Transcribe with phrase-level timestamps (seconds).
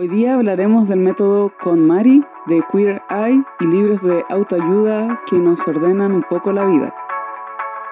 [0.00, 5.68] Hoy día hablaremos del método KonMari, de Queer Eye y libros de autoayuda que nos
[5.68, 6.94] ordenan un poco la vida.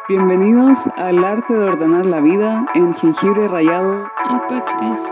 [0.09, 5.07] Bienvenidos al arte de ordenar la vida en Jengibre Rayado, el podcast.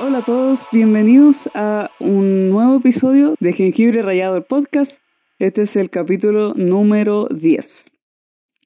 [0.00, 5.03] Hola a todos, bienvenidos a un nuevo episodio de Jengibre Rayado, el podcast.
[5.40, 7.90] Este es el capítulo número 10.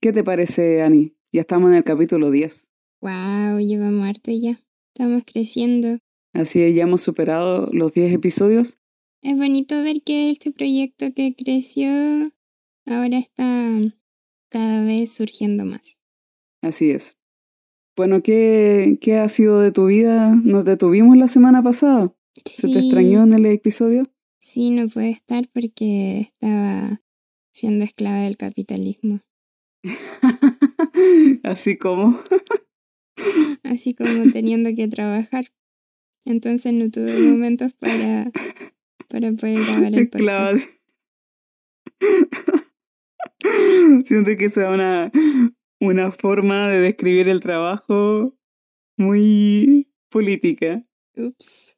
[0.02, 1.14] ¿Qué te parece, Ani?
[1.32, 2.68] Ya estamos en el capítulo 10.
[3.00, 4.60] Wow, llevamos harto ya.
[4.92, 5.96] Estamos creciendo.
[6.34, 8.78] Así es, ya hemos superado los 10 episodios.
[9.22, 11.88] Es bonito ver que este proyecto que creció
[12.84, 13.72] ahora está
[14.50, 15.98] cada vez surgiendo más.
[16.60, 17.16] Así es.
[17.96, 20.34] Bueno, ¿qué, qué ha sido de tu vida?
[20.34, 22.14] Nos detuvimos la semana pasada.
[22.44, 24.10] ¿Se te extrañó en el episodio?
[24.40, 27.02] Sí, no puede estar porque estaba
[27.52, 29.20] siendo esclava del capitalismo.
[31.42, 32.20] Así como.
[33.62, 35.46] Así como teniendo que trabajar.
[36.24, 38.30] Entonces no tuve momentos para,
[39.08, 40.78] para poder grabar el de...
[44.04, 45.10] Siento que sea una,
[45.80, 48.36] una forma de describir el trabajo
[48.96, 50.84] muy política.
[51.16, 51.77] Ups.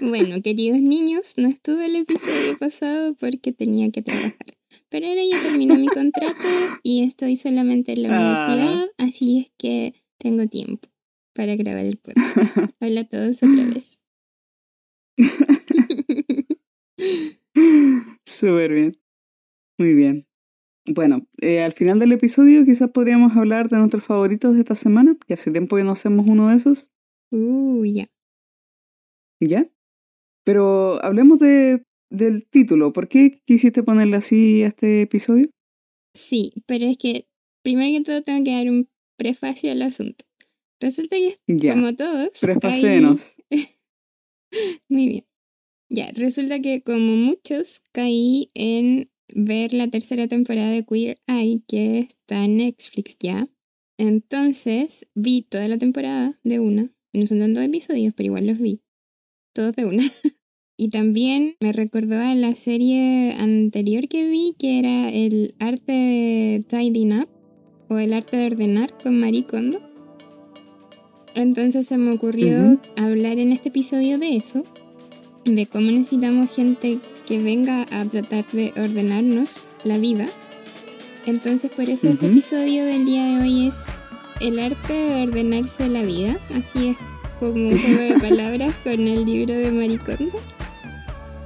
[0.10, 4.56] Bueno, queridos niños, no estuve el episodio pasado porque tenía que trabajar.
[4.88, 6.48] Pero ahora ya terminé mi contrato
[6.82, 10.88] y estoy solamente en la universidad, así es que tengo tiempo
[11.34, 12.36] para grabar el podcast.
[12.80, 14.00] Hola a todos otra vez.
[18.24, 18.96] Súper bien.
[19.78, 20.26] Muy bien.
[20.86, 25.16] Bueno, eh, al final del episodio quizás podríamos hablar de nuestros favoritos de esta semana,
[25.26, 26.90] que hace tiempo que no hacemos uno de esos.
[27.30, 28.08] Uh, ya.
[29.40, 29.68] ¿Ya?
[30.44, 32.92] Pero hablemos de, del título.
[32.92, 35.48] ¿Por qué quisiste ponerle así a este episodio?
[36.14, 37.26] Sí, pero es que
[37.62, 40.24] primero que todo tengo que dar un prefacio al asunto.
[40.80, 41.36] Resulta que,
[41.72, 42.30] como todos.
[42.40, 43.36] Prefacenos.
[44.88, 45.26] Muy bien.
[45.90, 51.98] Ya, resulta que como muchos caí en ver la tercera temporada de Queer Eye que
[52.00, 53.48] está en Netflix ya.
[53.98, 56.90] Entonces vi toda la temporada de una.
[57.12, 58.80] No son tantos episodios, pero igual los vi
[59.52, 60.10] todos de una.
[60.76, 66.64] y también me recordó a la serie anterior que vi, que era el arte de
[66.68, 67.28] tidying up
[67.88, 69.80] o el arte de ordenar con Marie Kondo.
[71.34, 74.64] Entonces se me ocurrió hablar en este episodio de eso,
[75.44, 79.50] de cómo necesitamos gente que venga a tratar de ordenarnos
[79.84, 80.26] la vida.
[81.26, 83.74] Entonces por eso este episodio del día de hoy es
[84.40, 87.09] el arte de ordenarse la vida, así es
[87.40, 90.38] como un juego de palabras con el libro de Maricondo.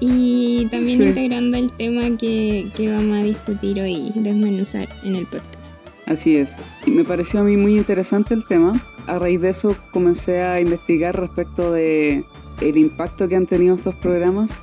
[0.01, 5.65] Y también integrando el tema que, que vamos a discutir hoy, desmenuzar en el podcast.
[6.05, 6.57] Así es.
[6.85, 8.73] Y me pareció a mí muy interesante el tema.
[9.07, 12.25] A raíz de eso comencé a investigar respecto de
[12.61, 14.59] el impacto que han tenido estos programas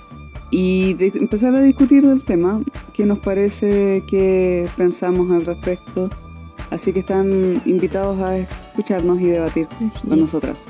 [0.52, 2.62] y de empezar a discutir del tema,
[2.94, 6.09] qué nos parece, qué pensamos al respecto.
[6.69, 9.68] Así que están invitados a escucharnos y debatir
[10.08, 10.66] con nosotras.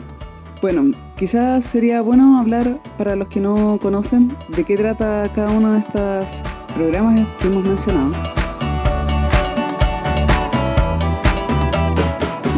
[0.62, 5.74] Bueno, quizás sería bueno hablar para los que no conocen de qué trata cada uno
[5.74, 6.44] de estos
[6.76, 8.12] programas que hemos mencionado.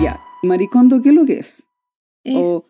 [0.04, 1.64] Ya, Maricondo, ¿qué es lo que es?
[2.26, 2.66] O,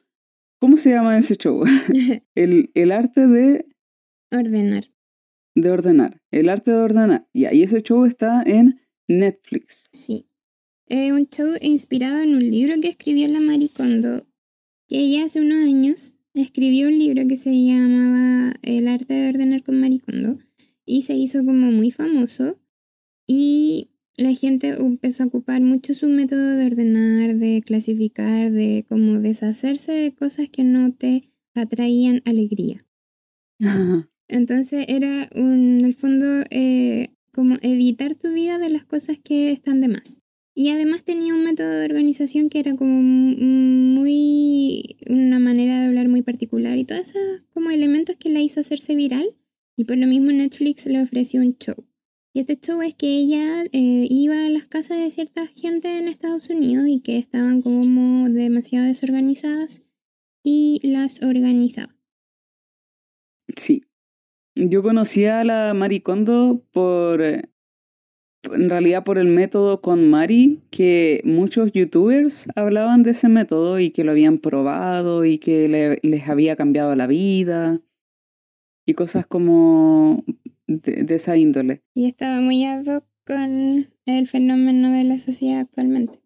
[0.59, 1.63] ¿cómo se llama ese show?
[2.35, 3.65] el, el arte de...
[4.31, 4.91] Ordenar.
[5.55, 6.21] De ordenar.
[6.29, 7.27] El arte de ordenar.
[7.33, 9.85] Ya, y ese show está en Netflix.
[9.94, 10.27] Sí.
[10.85, 14.27] Es un show inspirado en un libro que escribió la Maricondo
[14.99, 19.79] ella hace unos años escribió un libro que se llamaba El arte de ordenar con
[19.79, 20.37] Maricondo
[20.85, 22.59] y se hizo como muy famoso
[23.25, 29.19] y la gente empezó a ocupar mucho su método de ordenar, de clasificar, de como
[29.19, 31.23] deshacerse de cosas que no te
[31.55, 32.85] atraían alegría.
[34.27, 39.51] Entonces era un, en el fondo eh, como evitar tu vida de las cosas que
[39.51, 40.22] están de más.
[40.55, 46.09] Y además tenía un método de organización que era como muy, una manera de hablar
[46.09, 49.35] muy particular y todos esos como elementos que la hizo hacerse viral.
[49.75, 51.75] Y por lo mismo Netflix le ofreció un show.
[52.35, 56.07] Y este show es que ella eh, iba a las casas de cierta gente en
[56.07, 59.81] Estados Unidos y que estaban como demasiado desorganizadas
[60.44, 61.95] y las organizaba.
[63.56, 63.83] Sí.
[64.56, 67.49] Yo conocía a la Maricondo por eh,
[68.44, 73.92] en realidad por el método con Mari, que muchos youtubers hablaban de ese método y
[73.92, 77.81] que lo habían probado y que les había cambiado la vida
[78.86, 80.24] y cosas como
[80.68, 81.81] de, esa índole.
[81.95, 86.19] Y estaba muy ad hoc con el fenómeno de la sociedad actualmente.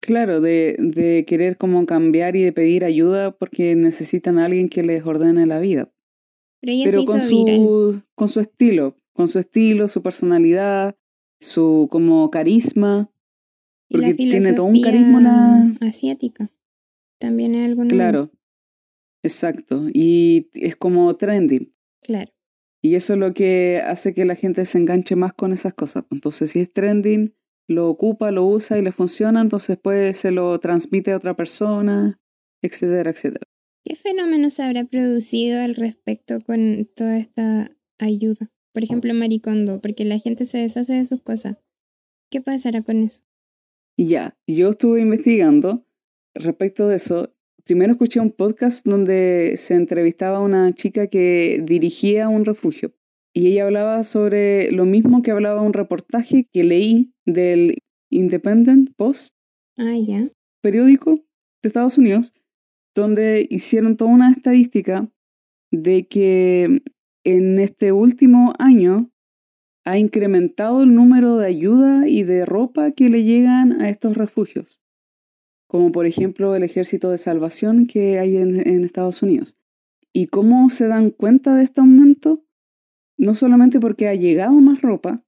[0.00, 4.84] Claro, de, de querer como cambiar y de pedir ayuda porque necesitan a alguien que
[4.84, 5.92] les ordene la vida.
[6.60, 10.96] Pero, con, su, con su estilo, con su estilo, su personalidad,
[11.40, 13.10] su como carisma.
[13.90, 16.50] Porque tiene todo un carisma asiática.
[17.18, 18.30] También es algo Claro.
[19.22, 19.86] Exacto.
[19.92, 21.72] Y es como trendy.
[22.02, 22.30] Claro.
[22.80, 26.04] Y eso es lo que hace que la gente se enganche más con esas cosas.
[26.10, 27.34] Entonces, si es trending,
[27.66, 32.18] lo ocupa, lo usa y le funciona, entonces después se lo transmite a otra persona,
[32.62, 33.46] etcétera, etcétera.
[33.84, 38.50] ¿Qué fenómeno se habrá producido al respecto con toda esta ayuda?
[38.78, 41.56] Por ejemplo, Maricondo, porque la gente se deshace de sus cosas.
[42.30, 43.24] ¿Qué pasará con eso?
[43.96, 45.84] Ya, yo estuve investigando
[46.32, 47.34] respecto de eso
[47.64, 52.94] primero escuché un podcast donde se entrevistaba a una chica que dirigía un refugio
[53.34, 57.78] y ella hablaba sobre lo mismo que hablaba un reportaje que leí del
[58.10, 59.34] Independent Post,
[59.76, 59.92] ah,
[60.62, 61.16] periódico
[61.62, 62.32] de Estados Unidos,
[62.94, 65.10] donde hicieron toda una estadística
[65.72, 66.80] de que
[67.24, 69.10] en este último año
[69.84, 74.80] ha incrementado el número de ayuda y de ropa que le llegan a estos refugios
[75.68, 79.56] como por ejemplo el ejército de salvación que hay en, Estados Unidos.
[80.12, 82.42] ¿Y cómo se dan cuenta de este aumento?
[83.16, 85.22] No solamente porque ha llegado más ropa,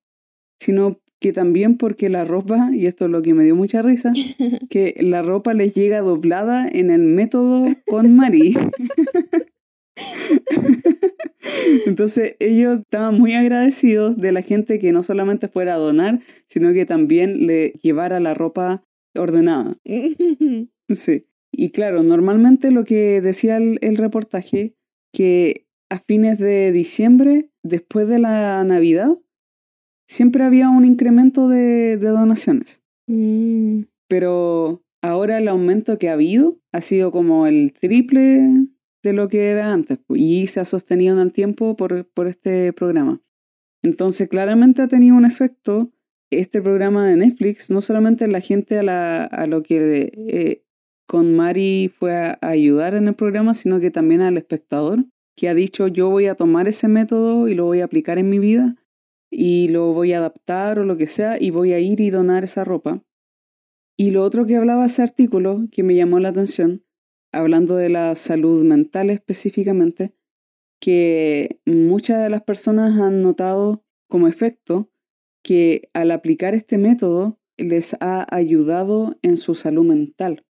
[0.58, 4.12] sino que también porque la ropa, y esto es lo que me dio mucha risa,
[4.70, 8.56] que la ropa les llega doblada en el método con Mari.
[11.86, 16.72] Entonces ellos estaban muy agradecidos de la gente que no solamente fuera a donar, sino
[16.72, 18.84] que también le llevara la ropa
[19.14, 19.78] ordenada.
[20.88, 21.26] sí.
[21.52, 24.76] Y claro, normalmente lo que decía el, reportaje,
[25.12, 29.18] que a fines de diciembre, después de la Navidad,
[30.06, 32.80] siempre había un incremento de, donaciones.
[33.08, 33.82] Mm.
[34.08, 38.68] Pero ahora el aumento que ha habido ha sido como el triple
[39.02, 42.72] de lo que era antes y se ha sostenido en el tiempo por, por este
[42.72, 43.22] programa.
[43.82, 45.92] Entonces claramente ha tenido un efecto
[46.30, 50.64] este programa de Netflix, no solamente la gente a, la, a lo que eh,
[51.06, 55.06] con Mari fue a, ayudar en el programa, sino que también al espectador,
[55.36, 58.30] que ha dicho yo voy a tomar ese método y lo voy a aplicar en
[58.30, 58.76] mi vida
[59.30, 62.44] y lo voy a adaptar o lo que sea y voy a ir y donar
[62.44, 63.02] esa ropa.
[63.96, 66.84] Y lo otro que hablaba ese artículo que me llamó la atención,
[67.32, 70.14] hablando de la salud mental específicamente,
[70.80, 74.90] que muchas de las personas han notado como efecto
[75.42, 80.44] que al aplicar este método les ha ayudado en su salud mental.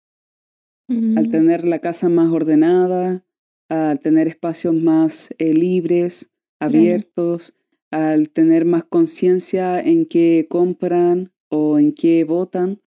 [0.89, 3.23] Al tener la casa más ordenada,
[3.67, 7.55] al tener espacios más eh, libres, abiertos,
[7.91, 12.81] al tener más conciencia en qué compran o en qué votan,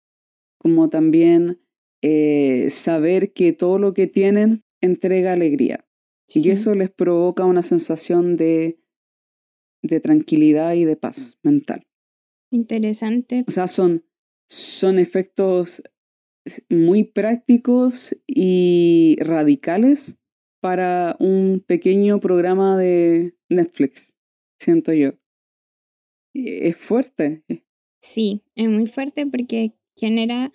[0.57, 1.59] como también
[2.01, 5.85] eh, saber que todo lo que tienen entrega alegría.
[6.27, 8.79] Y eso les provoca una sensación de,
[9.81, 11.87] de tranquilidad y de paz mental.
[12.51, 13.45] Interesante.
[13.47, 14.05] O sea, son,
[14.47, 15.81] son efectos
[16.69, 20.17] muy prácticos y radicales
[20.61, 24.13] para un pequeño programa de Netflix,
[24.59, 25.13] siento yo.
[26.33, 27.43] Es fuerte.
[28.01, 30.51] Sí, es muy fuerte porque genera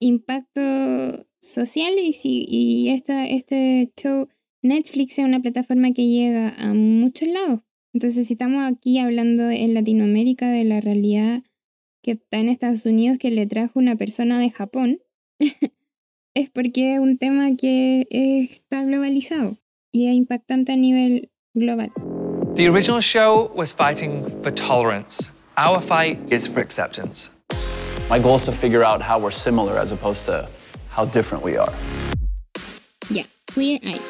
[0.00, 4.28] impacto social y, si, y esta, este show
[4.62, 7.60] Netflix es una plataforma que llega a muchos lados.
[7.92, 11.42] Entonces, si estamos aquí hablando en Latinoamérica de la realidad
[12.02, 15.00] que está en Estados Unidos que le trajo una persona de Japón,
[16.34, 19.58] es porque es un tema que está globalizado
[19.92, 21.90] y es impactante a nivel global.
[22.56, 25.30] The original show was fighting for tolerance.
[25.56, 27.30] Our fight is for acceptance.
[28.08, 30.48] My goal is to figure out how we're similar as opposed to
[30.88, 31.72] how different we are.
[33.10, 34.00] Yeah, Queer Eye.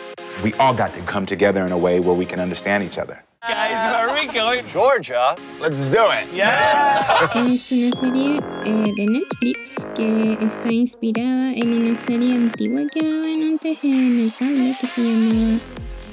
[0.45, 3.25] We all got to come together in a way where we can understand each other.
[3.43, 4.65] Guys, where are we going?
[4.67, 6.33] Georgia, let's do it.
[6.33, 7.03] Yeah!
[7.25, 9.59] Es una serie eh, de Netflix
[9.97, 15.01] que está inspirada en una serie antigua que daban antes en el cable que se
[15.03, 15.59] llamaba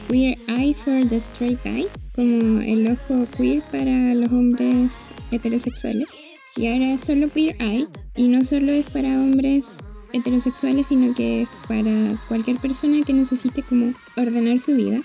[0.08, 4.90] Queer Eye for the Straight Guy, como el ojo queer para los hombres
[5.30, 6.08] heterosexuales.
[6.58, 9.66] Y ahora es solo Queer Eye, y no solo es para hombres
[10.14, 15.02] heterosexuales, sino que es para cualquier persona que necesite como ordenar su vida.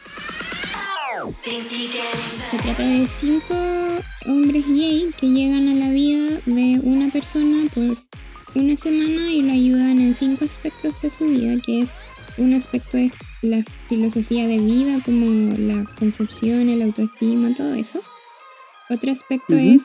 [2.50, 3.54] Se trata de cinco
[4.26, 7.96] hombres gay que llegan a la vida de una persona por
[8.54, 11.90] una semana y lo ayudan en cinco aspectos de su vida, que es
[12.38, 18.00] un aspecto es la filosofía de vida, como la concepción, el autoestima, todo eso.
[18.88, 19.76] Otro aspecto Ujú.
[19.76, 19.82] es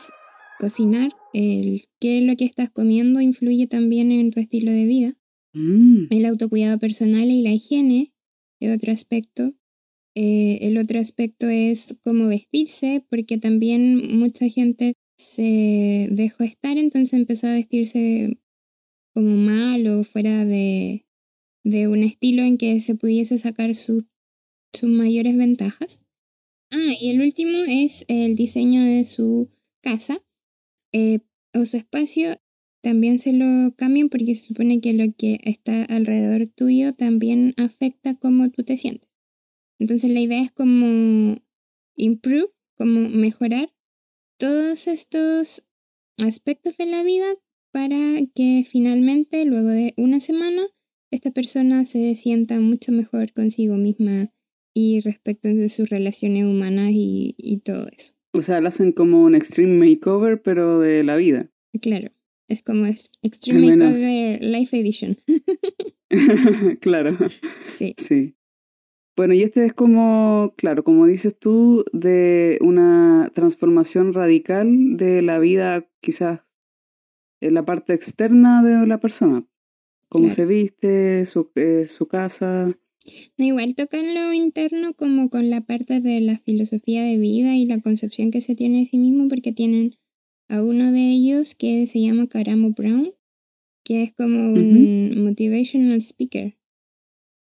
[0.60, 1.10] cocinar.
[1.36, 5.18] El qué lo que estás comiendo influye también en tu estilo de vida.
[5.54, 8.14] Mm, El autocuidado personal y la higiene
[8.62, 9.54] es otro aspecto.
[10.16, 17.14] Eh, el otro aspecto es cómo vestirse, porque también mucha gente se dejó estar, entonces
[17.14, 18.38] empezó a vestirse
[19.14, 21.06] como mal o fuera de,
[21.64, 24.08] de un estilo en que se pudiese sacar su-
[24.74, 26.02] sus mayores ventajas.
[26.72, 29.50] Ah, y el último es el diseño de su
[29.84, 30.22] casa
[30.96, 31.20] eh,
[31.54, 32.40] o su espacio.
[32.82, 38.16] También se lo cambian porque se supone que lo que está alrededor tuyo también afecta
[38.16, 39.10] cómo tú te sientes.
[39.78, 41.38] Entonces la idea es como
[41.98, 42.48] improve,
[42.78, 43.74] como mejorar
[44.38, 45.64] todos estos
[46.18, 47.26] aspectos de la vida
[47.74, 47.98] para
[48.34, 50.62] que finalmente, luego de una semana,
[51.12, 54.32] esta persona se sienta mucho mejor consigo misma
[54.74, 58.15] y respecto de sus relaciones humanas y, y todo eso.
[58.36, 61.50] O sea, lo hacen como un extreme makeover, pero de la vida.
[61.82, 62.10] Claro,
[62.48, 65.18] es como es- Extreme Al menos- Makeover Life Edition.
[66.82, 67.18] claro,
[67.78, 68.36] sí, sí.
[69.18, 75.40] Bueno, y este es como, claro, como dices tú, de una transformación radical de la
[75.40, 76.42] vida, quizás
[77.42, 79.46] en la parte externa de la persona.
[80.10, 80.36] Cómo Claro.
[80.36, 82.78] se viste, su, eh, su casa.
[83.38, 87.66] No, igual tocan lo interno como con la parte de la filosofía de vida y
[87.66, 89.94] la concepción que se tiene de sí mismo porque tienen
[90.50, 93.12] a uno de ellos que se llama Karamo Brown,
[93.84, 96.56] que es como un motivational speaker,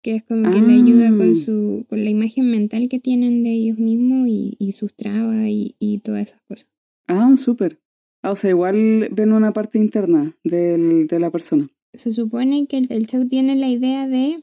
[0.03, 1.35] que es como que le ayuda con Ah.
[1.45, 5.75] su con la imagen mental que tienen de ellos mismos y, y sus trabas y,
[5.79, 6.69] y todas esas cosas.
[7.09, 7.81] Ah, súper.
[8.23, 11.69] Ah, o sea, igual ven una parte interna del, de la persona.
[11.95, 14.37] Se supone que el, el show tiene la idea de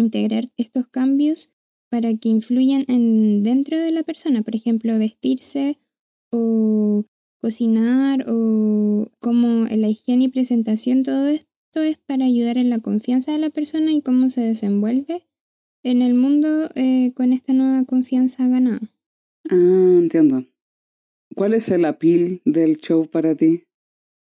[0.00, 1.50] integrar estos cambios
[1.90, 5.78] para que influyan en dentro de la persona, por ejemplo, vestirse
[6.30, 7.04] o
[7.40, 13.32] cocinar o como la higiene y presentación, todo esto es para ayudar en la confianza
[13.32, 15.26] de la persona y cómo se desenvuelve
[15.82, 18.80] en el mundo eh, con esta nueva confianza ganada.
[19.48, 20.44] Ah, entiendo.
[21.34, 23.64] ¿Cuál es el appeal del show para ti?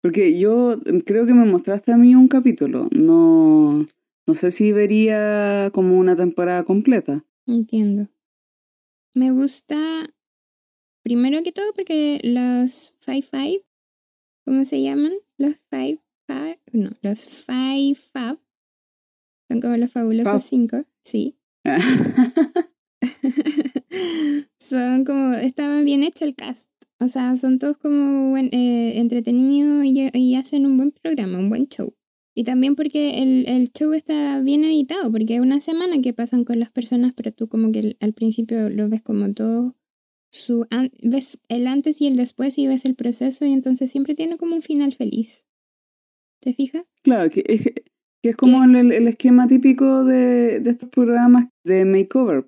[0.01, 2.89] Porque yo mm, creo que me mostraste a mí un capítulo.
[2.91, 3.87] No,
[4.25, 7.25] no sé si vería como una temporada completa.
[7.45, 8.07] Entiendo.
[9.13, 9.75] Me gusta,
[11.03, 13.65] primero que todo, porque los Five Five,
[14.45, 15.13] ¿cómo se llaman?
[15.37, 18.39] Los Five Five, no, los Five Fab,
[19.49, 20.41] son como los fabulosos Fab.
[20.41, 21.37] cinco, sí.
[24.59, 26.67] son como, estaba bien hecho el cast.
[26.99, 31.49] O sea, son todos como buen, eh, entretenidos y, y hacen un buen programa, un
[31.49, 31.93] buen show.
[32.35, 36.45] Y también porque el, el show está bien editado, porque es una semana que pasan
[36.45, 39.75] con las personas, pero tú como que al principio lo ves como todo,
[40.31, 44.15] su an- ves el antes y el después y ves el proceso y entonces siempre
[44.15, 45.45] tiene como un final feliz.
[46.41, 46.85] ¿Te fijas?
[47.03, 47.61] Claro, que es,
[48.21, 52.47] que es como el, el esquema típico de, de estos programas de makeover.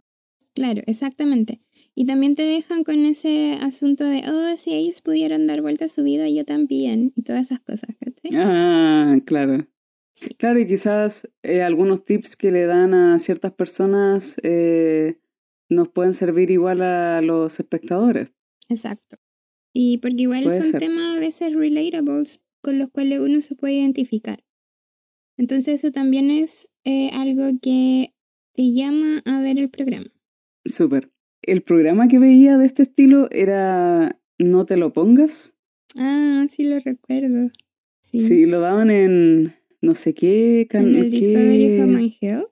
[0.54, 1.62] Claro, exactamente.
[1.96, 5.90] Y también te dejan con ese asunto de, oh, si ellos pudieran dar vuelta a
[5.90, 8.32] su vida, yo también, y todas esas cosas, ¿cachai?
[8.36, 9.68] Ah, claro.
[10.38, 15.20] Claro, y quizás eh, algunos tips que le dan a ciertas personas eh,
[15.70, 18.30] nos pueden servir igual a los espectadores.
[18.70, 19.18] Exacto.
[19.74, 20.80] Y porque igual Puede son ser.
[20.80, 24.44] temas a veces relatables con los cuales uno se puede identificar.
[25.38, 28.14] Entonces eso también es eh, algo que
[28.54, 30.08] te llama a ver el programa.
[30.64, 31.12] Súper.
[31.42, 35.54] El programa que veía de este estilo era No te lo pongas.
[35.96, 37.52] Ah, sí lo recuerdo.
[38.02, 38.20] Sí.
[38.22, 39.56] Sí, lo daban en
[39.86, 40.96] no sé qué en canal.
[40.96, 42.50] el Discovery Health,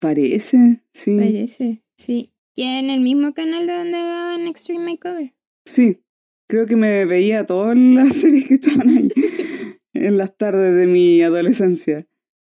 [0.00, 1.16] Parece, sí.
[1.16, 1.82] parece.
[1.96, 2.32] Sí.
[2.54, 5.32] Y en el mismo canal de donde daban Extreme Makeover.
[5.64, 6.02] Sí,
[6.48, 9.08] creo que me veía todas las series que estaban ahí
[9.94, 12.06] en las tardes de mi adolescencia.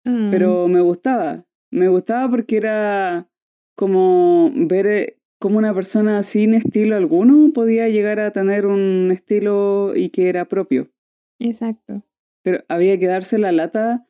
[0.06, 1.46] Ah, Pero me gustaba.
[1.72, 3.30] Me gustaba porque era
[3.76, 9.94] como ver eh, cómo una persona sin estilo alguno podía llegar a tener un estilo
[9.96, 10.90] y que era propio.
[11.40, 12.04] Exacto.
[12.48, 14.08] Pero había que darse la lata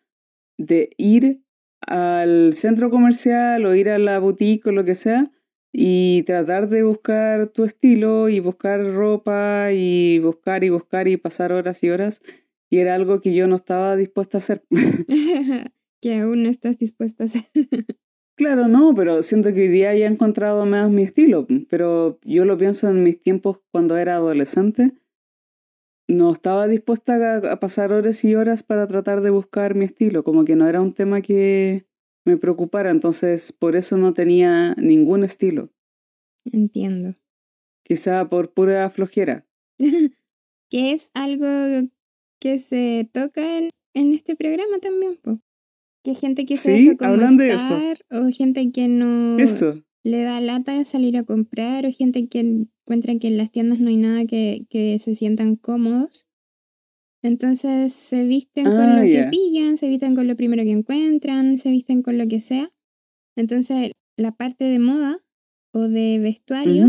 [0.60, 1.41] de ir
[1.82, 5.32] al centro comercial o ir a la boutique o lo que sea
[5.74, 11.51] y tratar de buscar tu estilo y buscar ropa y buscar y buscar y pasar
[11.51, 12.22] horas y horas.
[12.70, 14.63] Y era algo que yo no estaba dispuesta a hacer.
[16.00, 17.46] que aún no estás dispuesta a hacer.
[18.36, 21.48] Claro, no, pero siento que hoy día ya he encontrado más mi estilo.
[21.72, 24.94] Pero yo lo pienso en mis tiempos cuando era adolescente.
[26.09, 30.23] No estaba dispuesta a, pasar horas y horas para tratar de buscar mi estilo.
[30.23, 31.85] Como que no era un tema que
[32.25, 32.91] me preocupara.
[32.91, 35.69] Entonces, por eso no tenía ningún estilo.
[36.45, 37.15] Entiendo.
[37.83, 39.45] Quizá por pura flojera.
[40.69, 41.89] que es algo
[42.39, 45.39] que se toca en, en este programa también, po.
[46.03, 48.03] Que gente que se Sí, deja de eso.
[48.11, 49.83] o gente que no Eso.
[50.07, 53.79] Le da lata de salir a comprar, o gente que encuentra que en las tiendas
[53.79, 56.25] no hay nada que, que se sientan cómodos.
[57.23, 61.59] Entonces se visten con Ah, lo que pillan, se visten con lo primero que encuentran,
[61.59, 62.71] se visten con lo que sea.
[63.35, 65.19] Entonces la parte de moda
[65.73, 66.87] o de vestuario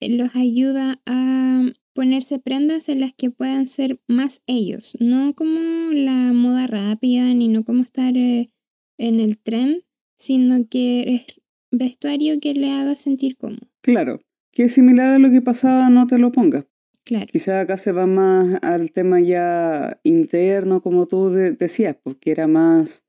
[0.00, 5.60] los ayuda a ponerse prendas en las que puedan ser más ellos, no como
[5.92, 8.50] la moda rápida ni no como estar eh,
[8.98, 9.82] en el tren,
[10.18, 11.39] sino que es
[11.70, 13.68] vestuario que le haga sentir cómodo.
[13.82, 14.20] Claro.
[14.52, 16.66] Que es similar a lo que pasaba, no te lo pongas.
[17.04, 22.30] Claro, Quizá acá se va más al tema ya interno, como tú de- decías, porque
[22.30, 23.04] era más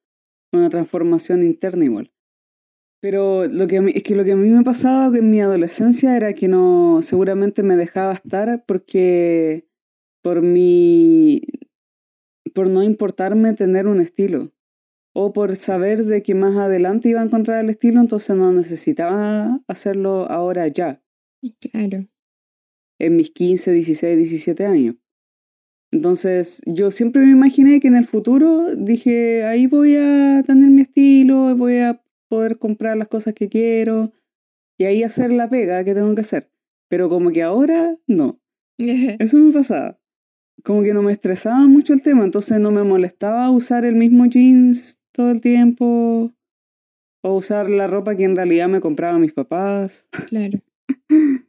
[0.53, 2.11] una transformación interna igual.
[3.01, 5.41] Pero lo que a mí, es que lo que a mí me pasaba en mi
[5.41, 9.65] adolescencia era que no, seguramente me dejaba estar porque
[10.23, 11.41] por mi,
[12.53, 14.51] por no importarme tener un estilo.
[15.13, 19.59] O por saber de que más adelante iba a encontrar el estilo, entonces no necesitaba
[19.67, 21.01] hacerlo ahora ya
[21.59, 22.07] claro.
[22.99, 24.95] en mis 15, 16, 17 años.
[25.91, 30.83] Entonces, yo siempre me imaginé que en el futuro dije, ahí voy a tener mi
[30.83, 34.13] estilo, voy a poder comprar las cosas que quiero
[34.77, 36.49] y ahí hacer la pega que tengo que hacer.
[36.87, 38.41] Pero como que ahora, no.
[38.77, 39.99] Eso me pasaba.
[40.63, 44.27] Como que no me estresaba mucho el tema, entonces no me molestaba usar el mismo
[44.27, 46.31] jeans todo el tiempo
[47.23, 50.07] o usar la ropa que en realidad me compraban mis papás.
[50.27, 50.59] claro.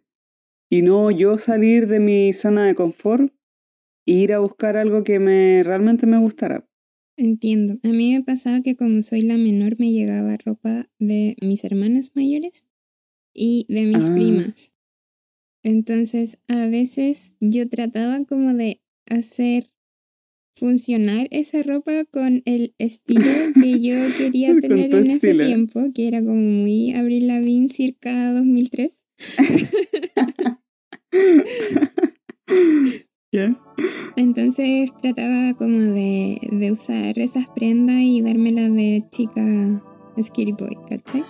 [0.71, 3.33] y no yo salir de mi zona de confort
[4.07, 6.67] e ir a buscar algo que me realmente me gustara.
[7.17, 7.79] Entiendo.
[7.85, 12.11] A mí me pasaba que como soy la menor me llegaba ropa de mis hermanas
[12.15, 12.67] mayores
[13.35, 14.15] y de mis Ah.
[14.15, 14.73] primas.
[15.65, 19.72] Entonces a veces yo trataba como de hacer
[20.55, 23.23] funcionar esa ropa con el estilo
[23.61, 25.47] que yo quería tener en ese estilo.
[25.47, 28.93] tiempo, que era como muy Avril Lavigne circa 2003.
[33.33, 33.57] ¿Ya?
[34.17, 39.83] Entonces trataba como de, de usar esas prendas y dármelas de chica
[40.23, 41.23] Skitty Boy, ¿cachai?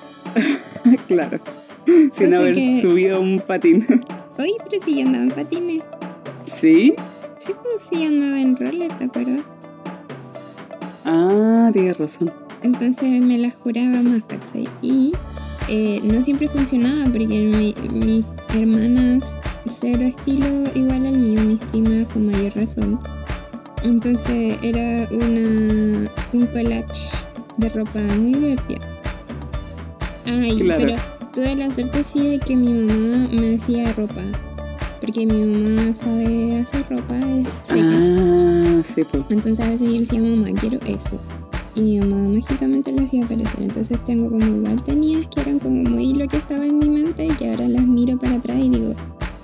[1.09, 1.39] claro.
[1.87, 3.87] Sin Cosa haber que- subido un patín.
[4.39, 5.83] Oye, pero si yo andaba en patines.
[6.47, 6.95] ¿Sí?
[7.47, 9.41] Sí, pues sí, andaba en roller, ¿te acuerdas?
[11.05, 12.33] Ah, tienes razón.
[12.63, 14.69] Entonces me las juraba más, ¿cachai?
[14.81, 15.13] Y
[15.69, 18.25] eh, no siempre funcionaba porque mi- mis
[18.55, 19.25] hermanas
[19.81, 23.01] cero estilo igual al mío, mis primas con mayor razón.
[23.83, 27.11] Entonces era una, un collage
[27.57, 28.81] de ropa muy divertida.
[30.25, 30.85] Ay, Claro.
[30.87, 31.01] pero
[31.35, 34.23] tuve la suerte sí de que mi mamá me hacía ropa.
[35.03, 37.21] Porque mi mamá sabe hacer ropa,
[37.69, 37.91] seca.
[37.91, 39.25] Ah, sí, pues.
[39.31, 41.19] Entonces a veces yo decía, mamá, quiero eso.
[41.75, 43.63] Y mi mamá mágicamente lo hacía aparecer.
[43.63, 47.27] Entonces tengo como igual tenías que eran como muy lo que estaba en mi mente
[47.27, 48.95] y que ahora las miro para atrás y digo,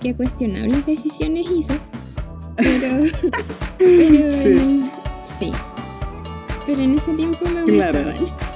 [0.01, 1.75] qué cuestionables decisiones hizo.
[2.57, 2.89] Pero,
[3.79, 4.85] pero Sí.
[5.41, 5.51] sí.
[6.67, 8.05] Pero en ese tiempo me Claro.
[8.05, 8.49] gustaban.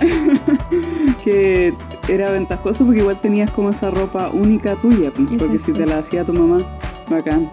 [1.24, 1.74] que
[2.08, 5.98] era ventajoso porque igual tenías como esa ropa única tuya, pues, porque si te la
[5.98, 6.58] hacía tu mamá,
[7.08, 7.50] bacán.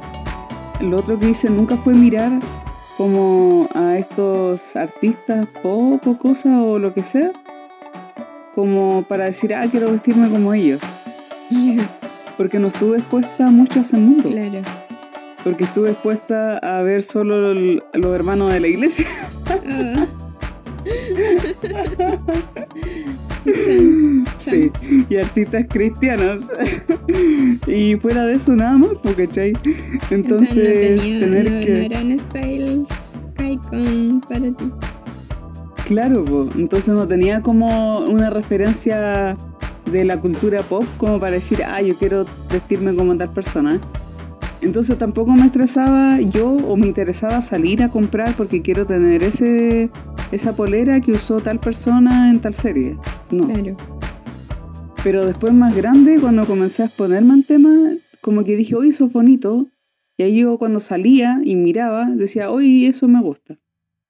[0.82, 2.32] Lo otro que hice nunca fue mirar
[2.98, 7.32] como a estos artistas pop o cosas o lo que sea,
[8.56, 10.82] como para decir, ah, quiero vestirme como ellos.
[12.38, 14.30] Porque no estuve expuesta mucho a ese mundo.
[14.30, 14.62] claro.
[15.44, 19.06] Porque estuve expuesta a ver solo el- los hermanos de la iglesia.
[24.40, 24.72] Sí,
[25.10, 26.50] y artistas cristianos.
[27.68, 29.54] y fuera de eso nada más, ¿cachai?
[30.10, 31.74] Entonces, o sea, no, tenía, tener no, que...
[31.74, 32.88] no eran styles
[33.40, 34.72] icon para ti.
[35.88, 36.50] Claro, po.
[36.56, 39.36] entonces no tenía como una referencia
[39.92, 43.80] de la cultura pop como para decir, ah, yo quiero vestirme como tal persona.
[44.62, 49.90] Entonces tampoco me estresaba yo o me interesaba salir a comprar porque quiero tener ese
[50.32, 52.98] esa polera que usó tal persona en tal serie.
[53.32, 53.48] No.
[53.48, 53.76] Claro.
[55.04, 59.14] Pero después más grande, cuando comencé a exponerme al tema, como que dije, eso es
[59.14, 59.68] bonito.
[60.18, 63.58] Y ahí yo cuando salía y miraba, decía, oye, eso me gusta.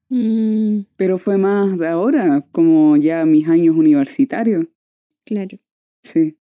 [0.10, 4.65] Mm, Pero fue más de ahora, como ya mis años universitarios.
[5.25, 5.60] claro.
[6.01, 6.38] Sí.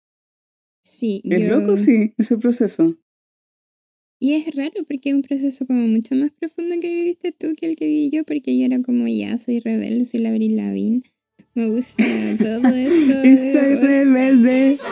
[0.83, 2.95] Sí, Es yo- loco, sí, ese proceso.
[4.19, 7.67] Y es raro porque es un proceso como mucho más profundo que viviste tú que
[7.67, 11.01] el que viví yo, porque yo era como ya, soy rebelde, soy la Lavigne,
[11.53, 12.03] me gusta
[12.39, 13.27] todo esto.
[13.27, 14.77] Y soy rebelde.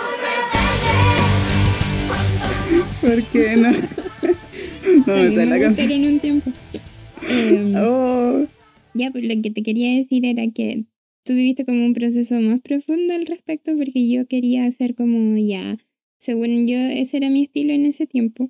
[3.01, 3.71] Porque no,
[5.07, 5.87] no me sale la canción.
[5.89, 6.51] gustaron un tiempo.
[7.27, 8.47] Em, Oh,
[8.93, 10.85] Ya, pues lo que te quería decir era que
[11.23, 15.77] tú viviste como un proceso más profundo al respecto porque yo quería hacer como ya,
[16.19, 18.49] según yo, ese era mi estilo en ese tiempo.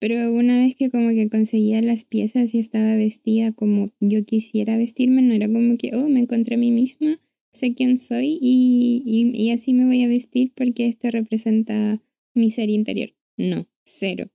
[0.00, 4.78] Pero una vez que como que conseguía las piezas y estaba vestida como yo quisiera
[4.78, 7.20] vestirme, no era como que, oh, me encontré a mí misma,
[7.52, 12.02] sé quién soy y, y, y así me voy a vestir porque esto representa
[12.34, 13.10] mi ser interior.
[13.36, 14.30] No, cero.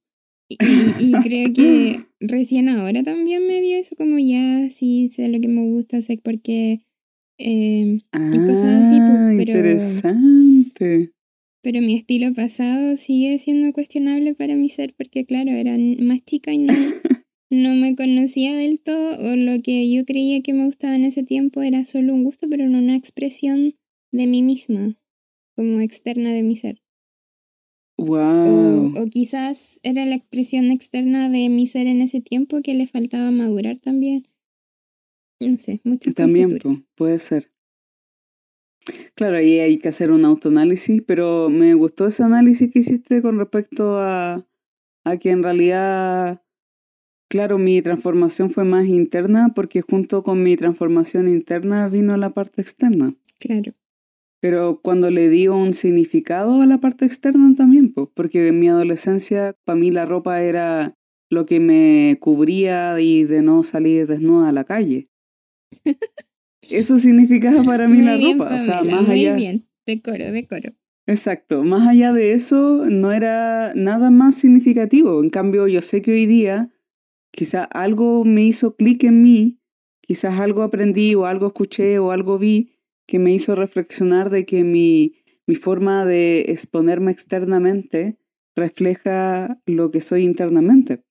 [0.48, 0.58] Y,
[1.24, 5.64] creo que recién ahora también me dio eso como ya, sí, sé lo que me
[5.64, 6.82] gusta, sé por qué.
[7.40, 11.12] eh, y cosas así, pues, ah, pero, interesante.
[11.66, 16.54] Pero mi estilo pasado sigue siendo cuestionable para mi ser porque claro, era más chica
[16.54, 16.74] y no,
[17.50, 21.24] no me conocía del todo o lo que yo creía que me gustaba en ese
[21.24, 23.74] tiempo era solo un gusto, pero no una expresión
[24.12, 24.96] de mí misma,
[25.56, 26.84] como externa de mi ser.
[27.98, 28.94] O, Wow.
[29.02, 33.32] o quizás era la expresión externa de mi ser en ese tiempo que le faltaba
[33.32, 34.28] madurar también.
[35.40, 37.55] No sé, muchas También po, puede ser.
[39.16, 43.40] Claro, ahí hay que hacer un autoanálisis, pero me gustó ese análisis que hiciste con
[43.40, 44.46] respecto a,
[45.04, 46.44] a que en realidad,
[47.30, 52.62] claro, mi transformación fue más interna porque junto con mi transformación interna vino la parte
[52.62, 53.16] externa.
[53.40, 53.74] Claro,
[54.40, 58.70] Pero cuando le digo un significado a la parte externa también, pues, porque en mi
[58.70, 60.96] adolescencia para mí la ropa era
[61.30, 65.10] lo que me cubría y de no salir desnuda a la calle.
[66.70, 69.36] Eso significaba para mí muy la bien, ropa, o sea, Pamela, más muy allá.
[69.36, 69.68] bien.
[69.86, 70.72] Decoro, decoro.
[71.08, 75.22] Exacto, más allá de eso no era nada más significativo.
[75.24, 76.72] En cambio, yo sé que hoy día
[77.32, 79.60] quizás algo me hizo clic en mí,
[80.02, 82.72] quizás algo aprendí o algo escuché o algo vi
[83.08, 88.18] que me hizo reflexionar de que mi, mi forma de exponerme externamente
[88.56, 91.04] refleja lo que soy internamente.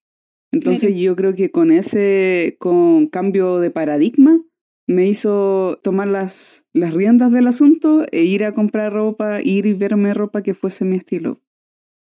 [0.50, 0.96] Entonces Claro.
[1.02, 4.40] yo creo que con ese con cambio de paradigma
[4.86, 9.72] me hizo tomar las, las riendas del asunto e ir a comprar ropa, ir y
[9.72, 11.40] verme ropa que fuese mi estilo.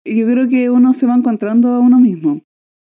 [0.05, 2.43] Yo creo que uno se va encontrando a uno mismo.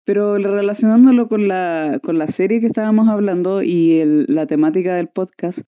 [0.05, 5.61] Pero relacionándolo con la, con la serie que estábamos hablando y la temática del podcast,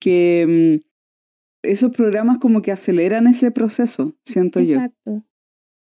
[0.00, 0.86] que mm,
[1.62, 4.76] esos programas como que aceleran ese proceso, siento yo.
[4.76, 5.26] Exacto.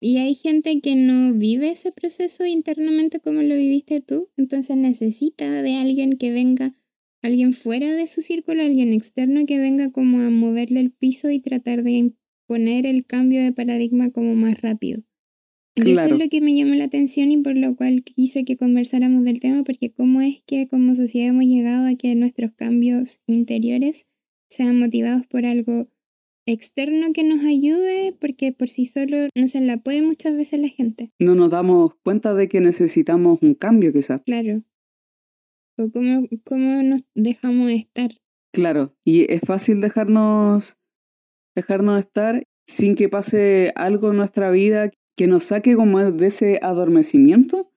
[0.01, 5.51] Y hay gente que no vive ese proceso internamente como lo viviste tú, entonces necesita
[5.51, 6.75] de alguien que venga,
[7.25, 11.41] alguien fuera de su círculo, alguien externo que venga como a moverle el piso y
[11.41, 15.03] tratar de imponer el cambio de paradigma como más rápido.
[15.75, 16.15] Y eso Claro.
[16.17, 19.41] es lo que me llamó la atención y por lo cual quise que conversáramos del
[19.41, 24.07] tema, porque cómo es que como sociedad hemos llegado a que nuestros cambios interiores
[24.51, 25.89] sean motivados por algo
[26.47, 30.69] externo que nos ayude, porque por sí solo no se la puede muchas veces la
[30.69, 31.11] gente.
[31.19, 34.21] No nos damos cuenta de que necesitamos un cambio quizás.
[34.27, 34.63] Claro.
[35.77, 38.11] O cómo, cómo nos dejamos estar.
[38.53, 40.77] Claro, y es fácil dejarnos,
[41.57, 46.59] dejarnos estar sin que pase algo en nuestra vida que nos saque como de ese
[46.63, 47.71] adormecimiento,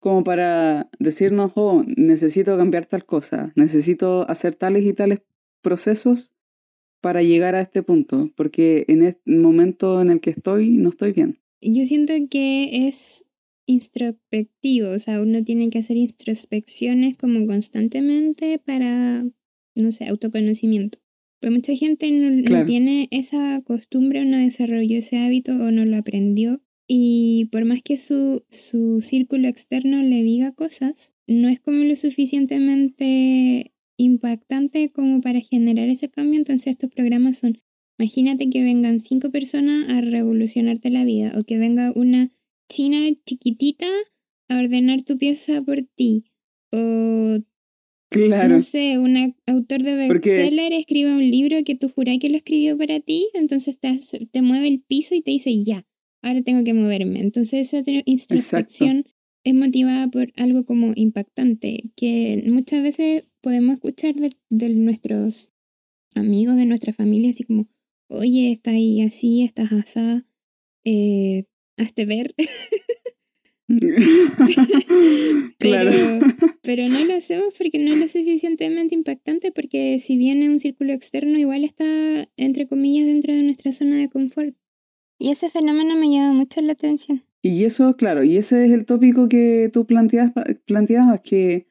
[0.00, 5.22] como para decirnos, oh, necesito cambiar tal cosa, necesito hacer tales y tales
[5.60, 6.32] procesos
[7.00, 11.12] para llegar a este punto, porque en este momento en el que estoy no estoy
[11.12, 11.38] bien.
[11.60, 13.24] Yo siento que es
[13.66, 19.24] introspectivo, o sea, uno tiene que hacer introspecciones como constantemente para,
[19.74, 20.98] no sé, autoconocimiento.
[21.40, 25.84] Pero mucha gente no, no tiene esa costumbre o no desarrolló ese hábito o no
[25.84, 26.60] lo aprendió.
[26.86, 31.96] Y por más que su, su círculo externo le diga cosas, no es como lo
[31.96, 36.38] suficientemente impactante como para generar ese cambio.
[36.38, 37.60] Entonces estos programas son,
[37.98, 42.30] imagínate que vengan cinco personas a revolucionarte la vida o que venga una
[42.74, 43.86] china chiquitita
[44.48, 46.24] a ordenar tu pieza por ti.
[46.72, 47.38] O
[48.10, 49.94] Claro, no sé, un autor de
[50.34, 54.26] bestseller escribe un libro que tú jurás que lo escribió para ti, entonces te, hace-
[54.26, 55.86] te mueve el piso y te dice ya,
[56.20, 57.20] ahora tengo que moverme.
[57.20, 59.04] Entonces esa tr- introspección
[59.44, 65.48] es motivada por algo como impactante, que muchas veces podemos escuchar de, de nuestros
[66.14, 67.68] amigos, de nuestra familia, así como,
[68.08, 70.26] oye, estás ahí así, estás asá,
[70.84, 71.44] eh,
[71.82, 72.34] hazte ver.
[75.58, 75.90] claro.
[75.90, 76.20] Pero,
[76.62, 80.92] pero no lo hacemos porque no es lo suficientemente impactante, porque si viene un círculo
[80.92, 84.54] externo, igual está, entre comillas, dentro de nuestra zona de confort.
[85.18, 87.24] Y ese fenómeno me llama mucho la atención.
[87.42, 90.32] Y eso, claro, y ese es el tópico que tú planteas,
[90.66, 91.66] planteabas, que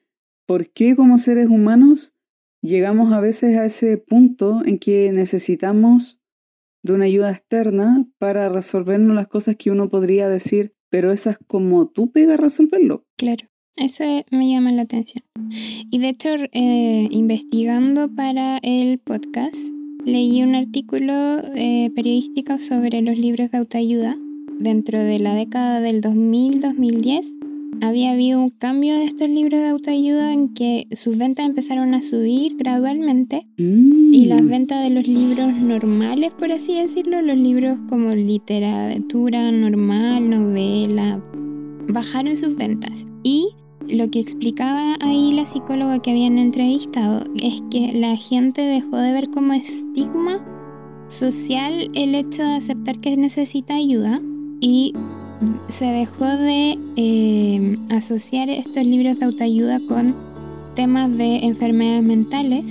[0.46, 2.14] ¿por qué como seres humanos
[2.62, 6.21] llegamos a veces a ese punto en que necesitamos
[6.82, 11.38] de una ayuda externa para resolvernos las cosas que uno podría decir, pero esa es
[11.46, 13.04] como tú pega a resolverlo.
[13.16, 15.24] Claro, eso me llama la atención.
[15.90, 19.56] Y de hecho, eh, investigando para el podcast,
[20.04, 21.12] leí un artículo
[21.54, 24.16] eh, periodístico sobre los libros de autoayuda
[24.58, 27.41] dentro de la década del 2000-2010
[27.80, 32.02] había habido un cambio de estos libros de autoayuda en que sus ventas empezaron a
[32.02, 34.48] subir gradualmente y las Mm.
[34.48, 41.20] ventas de los libros normales, por así decirlo, los libros como literatura normal, novela,
[41.88, 42.92] bajaron sus ventas.
[43.22, 43.48] Y
[43.88, 49.12] lo que explicaba ahí la psicóloga que habían entrevistado es que la gente dejó de
[49.12, 50.44] ver como estigma
[51.08, 54.20] social el hecho de aceptar que necesita ayuda
[54.60, 54.92] y
[55.78, 60.14] se dejó de eh, asociar estos libros de autoayuda con
[60.74, 62.64] temas de enfermedades mentales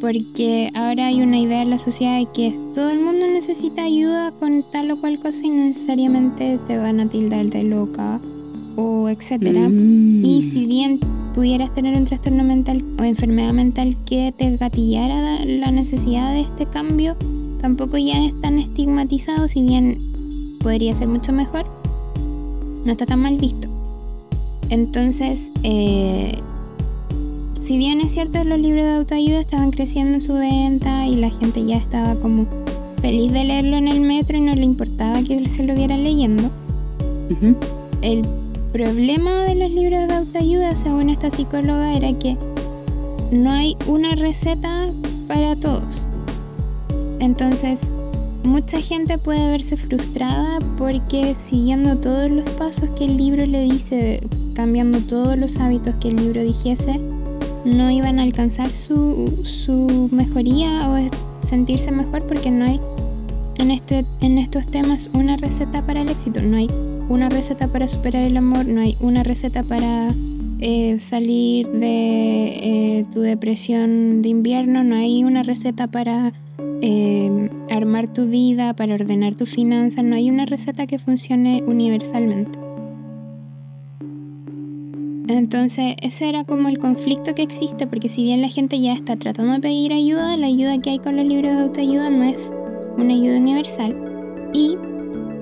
[0.00, 4.32] porque ahora hay una idea en la sociedad de que todo el mundo necesita ayuda
[4.32, 8.20] con tal o cual cosa y no necesariamente te van a tildar de loca
[8.76, 9.68] o etcétera.
[9.68, 10.24] Mm.
[10.24, 10.98] Y si bien
[11.34, 16.66] pudieras tener un trastorno mental o enfermedad mental que te gatillara la necesidad de este
[16.66, 17.14] cambio,
[17.60, 19.98] tampoco ya es tan estigmatizado, si bien
[20.60, 21.64] podría ser mucho mejor,
[22.84, 23.68] no está tan mal visto.
[24.68, 26.38] Entonces, eh,
[27.66, 31.30] si bien es cierto los libros de autoayuda estaban creciendo en su venta y la
[31.30, 32.46] gente ya estaba como
[33.00, 36.44] feliz de leerlo en el metro y no le importaba que se lo viera leyendo,
[37.30, 37.56] Ujú.
[38.02, 38.24] el
[38.72, 42.36] problema de los libros de autoayuda, según esta psicóloga, era que
[43.32, 44.90] no hay una receta
[45.26, 46.04] para todos.
[47.20, 47.78] Entonces,
[48.44, 54.20] mucha gente puede verse frustrada porque siguiendo todos los pasos que el libro le dice,
[54.54, 57.00] cambiando todos los hábitos que el libro dijese,
[57.64, 62.80] no iban a alcanzar su, su mejoría o sentirse mejor porque no hay
[63.58, 66.68] en, este, en estos temas una receta para el éxito, no hay
[67.08, 70.08] una receta para superar el amor, no hay una receta para
[70.60, 76.32] eh, salir de eh, tu depresión de invierno, no hay una receta para
[76.82, 82.58] eh, armar tu vida, para ordenar tus finanzas, no hay una receta que funcione universalmente.
[85.28, 89.16] Entonces, ese era como el conflicto que existe, porque si bien la gente ya está
[89.16, 92.50] tratando de pedir ayuda, la ayuda que hay con los libros de autoayuda no es
[92.96, 94.50] una ayuda universal.
[94.52, 94.76] Y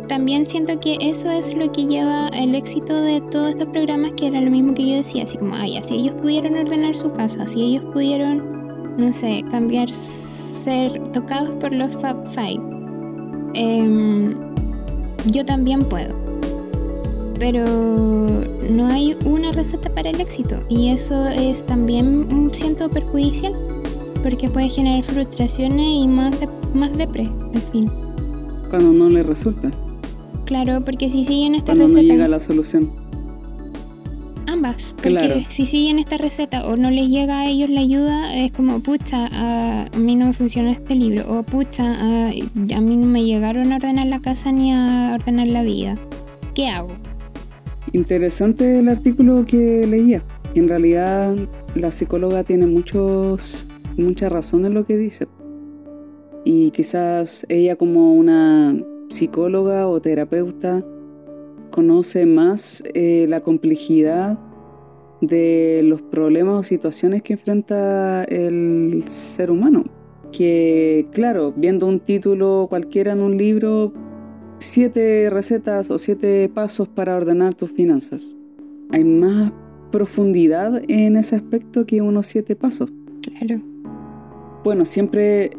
[0.08, 4.26] también siento que eso es lo que lleva el éxito de todos estos programas, que
[4.26, 7.46] era lo mismo que yo decía, así como, ay, si ellos pudieron ordenar su casa,
[7.48, 9.88] si ellos pudieron, no sé, cambiar,
[10.68, 12.60] ser tocados por los Fab Five,
[13.54, 14.34] em,
[15.32, 16.14] yo también puedo.
[17.38, 23.54] Pero no hay una receta para el éxito y eso es también un siento perjudicial
[24.22, 27.90] porque puede generar frustraciones y más, de, más depre, al fin.
[28.68, 29.70] Cuando no le resulta,
[30.44, 32.90] Claro, porque si siguen esta cuando no receta, llega la solución.
[34.96, 35.34] Porque Claro.
[35.56, 39.26] si siguen esta receta o no les llega a ellos la ayuda, es como, pucha,
[39.32, 43.72] a mí no me funciona este libro, o pucha, a, a mí no me llegaron
[43.72, 45.96] a ordenar la casa ni a ordenar la vida.
[46.54, 46.88] ¿Qué hago?
[47.92, 50.22] Interesante el artículo que leía.
[50.54, 51.36] En realidad,
[51.74, 53.66] la psicóloga tiene muchos,
[53.96, 55.26] mucha razón en lo que dice.
[56.44, 58.74] Y quizás ella como una
[59.08, 60.84] psicóloga o terapeuta
[61.70, 64.38] conoce más eh, la complejidad
[65.20, 69.84] de los problemas o situaciones que enfrenta el ser humano.
[70.32, 73.92] Que claro, viendo un título cualquiera en un libro,
[74.58, 78.34] siete recetas o siete pasos para ordenar tus finanzas.
[78.90, 79.52] Hay más
[79.90, 82.90] profundidad en ese aspecto que unos siete pasos.
[83.22, 83.62] Claro,
[84.64, 85.50] Bueno, siempre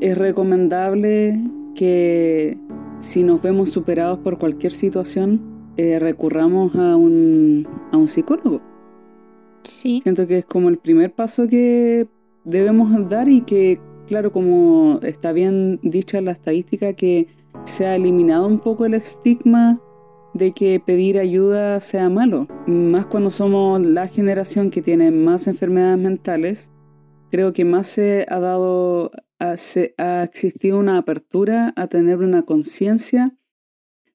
[0.00, 1.38] es recomendable
[1.74, 2.58] que
[3.00, 5.40] si nos vemos superados por cualquier situación,
[5.76, 8.60] eh, recurramos a un, a un psicólogo.
[9.64, 12.06] Sí, Siento que es como el primer paso que
[12.44, 17.28] debemos dar y que, claro, como está bien dicha la estadística, que
[17.64, 19.80] se ha eliminado un poco el estigma
[20.34, 22.46] de que pedir ayuda sea malo.
[22.66, 26.70] Más cuando somos la generación que tiene más enfermedades mentales,
[27.30, 29.10] creo que más se ha dado,
[29.56, 33.34] se- ha existido una apertura a tener una conciencia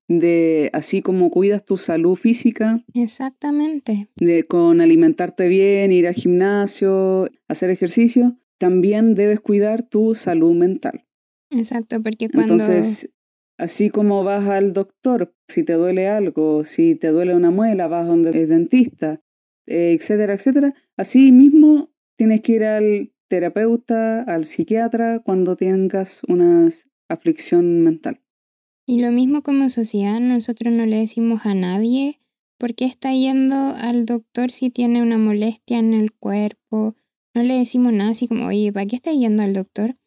[0.07, 4.09] de, así como cuidas tu salud física, exactamente.
[4.15, 11.05] de con alimentarte bien, ir al gimnasio, hacer ejercicio, también debes cuidar tu salud mental.
[11.49, 12.53] Exacto, porque cuando...
[12.53, 13.13] Entonces,
[13.57, 18.07] así como vas al doctor, si te duele algo, si te duele una muela, vas
[18.07, 19.21] donde el dentista,
[19.65, 26.69] etcétera, etcétera, así mismo tienes que ir al terapeuta, al psiquiatra cuando tengas una
[27.09, 28.22] aflicción mental.
[28.85, 32.19] Y lo mismo como sociedad, nosotros no le decimos a nadie
[32.57, 36.95] por qué está yendo al doctor si tiene una molestia en el cuerpo.
[37.33, 39.97] No le decimos nada así como, oye, ¿para qué está yendo al doctor?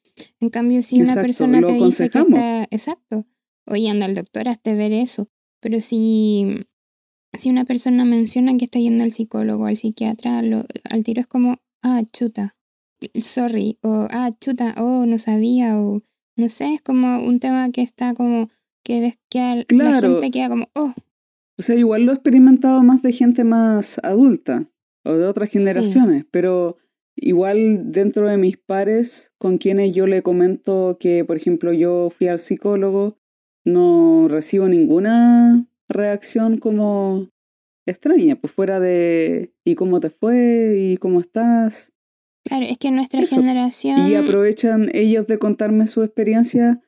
[0.40, 3.26] En cambio, si una persona te dice que está, exacto,
[3.66, 5.28] oye, anda al doctor, hazte ver eso.
[5.60, 6.46] Pero si,
[7.38, 11.26] si una persona menciona que está yendo al psicólogo, al psiquiatra, lo- al tiro es
[11.26, 12.56] como, ah, chuta,
[13.34, 16.02] sorry, o ah, chuta, oh, no sabía, o
[16.36, 18.48] no sé, es como un tema que está como,
[18.86, 20.94] que, que la gente queda como, oh,
[21.58, 24.70] O sea, igual lo he experimentado más de gente más adulta
[25.04, 26.76] o de otras generaciones, pero
[27.16, 32.28] igual dentro de mis pares con quienes yo le comento que, por ejemplo, yo fui
[32.28, 33.18] al psicólogo,
[33.64, 37.28] no recibo ninguna reacción como
[37.86, 40.76] extraña, pues fuera de ¿y cómo te fue?
[40.78, 41.92] ¿y cómo estás?
[42.44, 43.36] claro, es que nuestra Eso.
[43.36, 44.08] generación...
[44.08, 46.80] Y aprovechan ellos de contarme su experiencia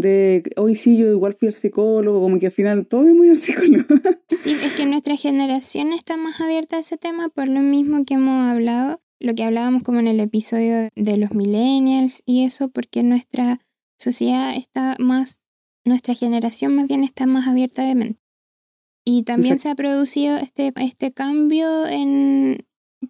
[0.00, 3.30] de hoy sí, yo igual fui al psicólogo, como que al final todo es muy
[3.30, 3.84] al psicólogo.
[4.44, 8.14] Sí, es que nuestra generación está más abierta a ese tema por lo mismo que
[8.14, 13.02] hemos hablado, lo que hablábamos como en el episodio de los millennials y eso, porque
[13.02, 13.60] nuestra
[13.98, 15.40] sociedad está más,
[15.84, 18.20] nuestra generación más bien está más abierta de mente.
[19.04, 19.62] Y también Exacto.
[19.62, 22.64] se ha producido este, este cambio en,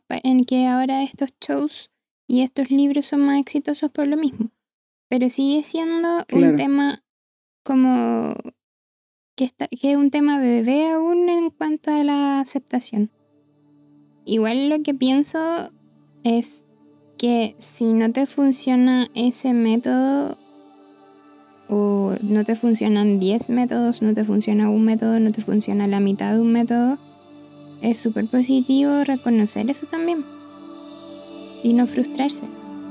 [0.09, 1.91] en que ahora estos shows
[2.27, 4.51] y estos libros son más exitosos por lo mismo.
[5.09, 6.51] Pero sigue siendo Claro.
[6.51, 7.03] un tema
[7.65, 8.35] como
[9.37, 13.11] que, está, que es un tema bebé aún en cuanto a la aceptación.
[14.25, 15.71] Igual lo que pienso
[16.25, 16.65] es
[17.17, 20.37] que si no te funciona ese método
[21.69, 26.01] o no te funcionan 10 métodos, no te funciona un método, no te funciona la
[26.01, 26.99] mitad de un método,
[27.83, 30.25] es súper positivo reconocer eso también
[31.63, 32.41] y no frustrarse,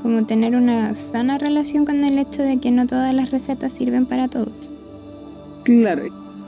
[0.02, 4.06] como tener una sana relación con el hecho de que no todas las recetas sirven
[4.06, 4.70] para todos.
[5.64, 6.04] Claro,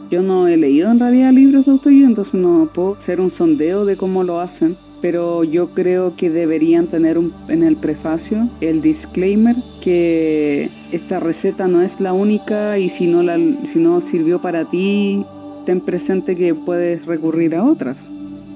[0.09, 3.85] yo no he leído en realidad libros de autoayuda, entonces no puedo hacer un sondeo
[3.85, 8.81] de cómo lo hacen, pero yo creo que deberían tener un- en el prefacio el
[8.81, 14.41] disclaimer que esta receta no es la única y si no, la, si no sirvió
[14.41, 15.25] para ti,
[15.65, 18.11] ten presente que puedes recurrir a otras.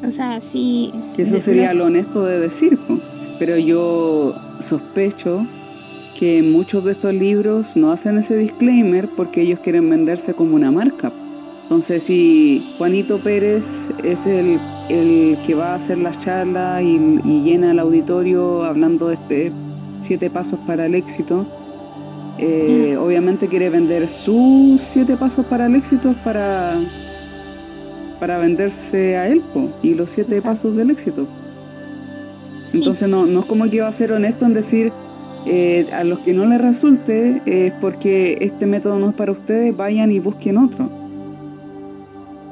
[0.05, 0.91] O sea, sí.
[1.17, 2.99] Eso sería lo- honesto de decir, po.
[3.45, 5.45] Pero yo sospecho
[6.17, 10.71] que muchos de estos libros no hacen ese disclaimer porque ellos quieren venderse como una
[10.71, 11.11] marca.
[11.63, 17.41] Entonces, si Juanito Pérez es el, el que va a hacer las charlas y, y
[17.41, 19.51] llena el auditorio hablando de este
[19.99, 21.45] siete pasos para el éxito,
[22.37, 26.79] eh, obviamente quiere vender sus siete pasos para el éxito para,
[28.21, 30.49] para venderse a él po, y los siete Exacto.
[30.49, 31.27] pasos del éxito.
[32.71, 34.91] Sí, Entonces no, no es como que va a ser honesto en decir
[35.45, 39.75] eh, a los que no les resulte es porque este método no es para ustedes,
[39.75, 40.89] vayan y busquen otro.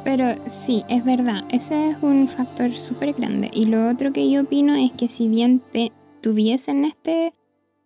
[0.04, 0.26] Pero
[0.66, 3.50] sí, es verdad, ese es un factor súper grande.
[3.54, 7.34] Y lo otro que yo opino es que si bien te tuviesen este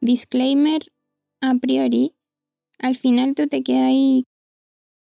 [0.01, 0.81] disclaimer
[1.41, 2.13] a priori,
[2.79, 4.25] al final tú te quedas ahí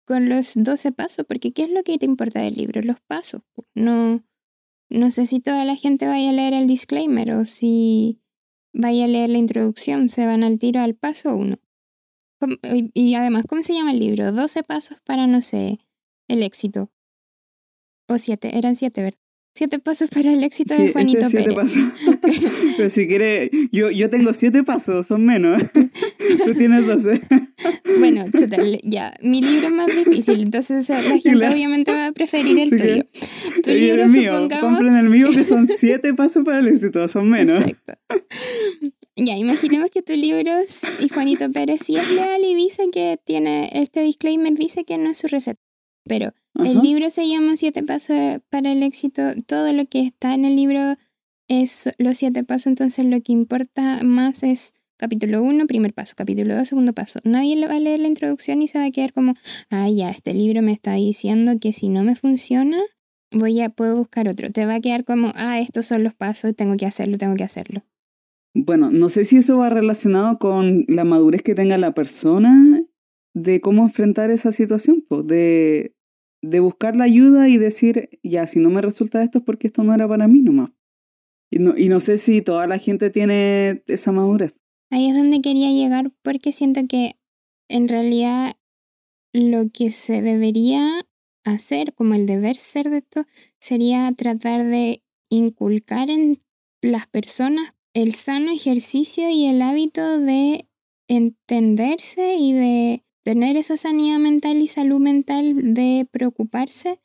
[0.06, 2.82] con los 12 pasos, porque ¿qué es lo que te importa del libro?
[2.82, 3.42] Los pasos.
[3.74, 4.20] No,
[4.94, 8.20] no sé si toda la gente vaya a leer el disclaimer o si
[8.72, 11.58] vaya a leer la introducción, se van al tiro al paso uno.
[12.92, 14.32] Y además, ¿cómo se llama el libro?
[14.32, 15.78] 12 pasos para, no sé,
[16.28, 16.90] el éxito.
[18.08, 19.18] O siete, eran siete, ¿verdad?
[19.56, 21.72] Siete pasos para el éxito Sí, de Juanito este es siete Pérez.
[21.72, 22.52] pasos.
[22.76, 25.62] Pero si quieres, yo, yo tengo siete pasos, son menos.
[26.44, 27.22] Tú tienes doce.
[27.98, 29.14] Bueno, total, ya.
[29.22, 33.62] Mi libro es más difícil, entonces la gente obviamente va a preferir el que- tuyo.
[33.62, 34.70] Tu Y libro, el mío, supongamos.
[34.78, 37.64] compren el mío que son siete pasos para el éxito, son menos.
[37.64, 37.94] Exacto.
[39.16, 43.18] Ya, imaginemos que tu libro es- y Juanito Pérez sí es leal y dice que
[43.24, 45.60] tiene este disclaimer, dice que no es su receta.
[46.06, 49.22] Pero el libro se llama Siete Pasos para el Éxito.
[49.46, 50.96] Todo lo que está en el libro
[51.48, 56.56] es los siete pasos, entonces lo que importa más es capítulo 1, primer paso, capítulo
[56.56, 57.20] 2, segundo paso.
[57.24, 59.34] Nadie le va a leer la introducción y se va a quedar como,
[59.70, 62.78] ah, ya, este libro me está diciendo que si no me funciona,
[63.30, 64.50] voy a, puedo buscar otro.
[64.50, 67.44] Te va a quedar como, ah, estos son los pasos, tengo que hacerlo, tengo que
[67.44, 67.82] hacerlo.
[68.54, 72.84] Bueno, no sé si eso va relacionado con la madurez que tenga la persona
[73.34, 75.96] de cómo enfrentar esa situación, po, de,
[76.40, 79.82] de buscar la ayuda y decir, ya, si no me resulta esto es porque esto
[79.82, 80.70] no era para mí nomás.
[81.50, 84.54] Y no, y no sé si toda la gente tiene esa madurez.
[84.94, 87.16] Ahí es donde quería llegar porque siento que
[87.68, 88.54] en realidad
[89.32, 91.04] lo que se debería
[91.44, 93.24] hacer, como el deber ser de esto,
[93.58, 96.40] sería tratar de inculcar en
[96.80, 100.68] las personas el sano ejercicio y el hábito de
[101.08, 107.00] entenderse y de tener esa sanidad mental y salud mental de preocuparse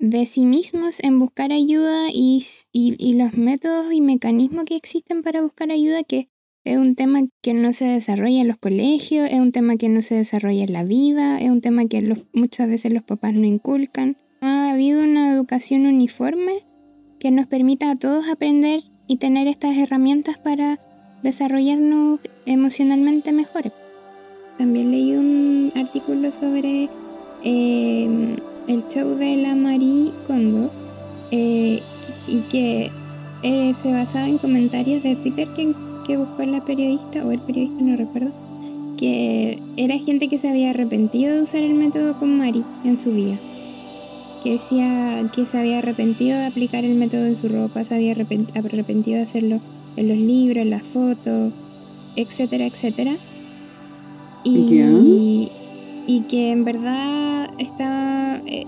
[0.00, 5.22] de sí mismos en buscar ayuda y, y, y los métodos y mecanismos que existen
[5.22, 6.28] para buscar ayuda, que
[6.64, 10.00] es un tema que no se desarrolla en los colegios, es un tema que no
[10.00, 14.16] se desarrolla en la vida, es un tema que muchas veces los papás no inculcan.
[14.40, 16.64] Ha habido una educación uniforme
[17.20, 20.78] que nos permita a todos aprender y tener estas herramientas para
[21.22, 23.72] desarrollarnos emocionalmente mejor.
[24.56, 26.88] También leí un artículo sobre
[27.42, 28.36] eh,
[28.68, 30.70] el show de la Marie Kondo
[31.30, 31.82] eh,
[32.26, 32.90] y que
[33.42, 35.74] eh, se basaba en comentarios de Twitter que,
[36.04, 38.30] que buscó la periodista, o el periodista no recuerdo,
[38.96, 43.12] que era gente que se había arrepentido de usar el método con Mari en su
[43.12, 43.38] vida.
[44.42, 48.12] Que decía que se había arrepentido de aplicar el método en su ropa, se había
[48.12, 49.60] arrepentido de hacerlo
[49.96, 51.52] en los libros, en las fotos,
[52.16, 53.16] etcétera, etcétera.
[54.44, 55.50] Y,
[56.06, 58.66] y que en verdad estaba, eh,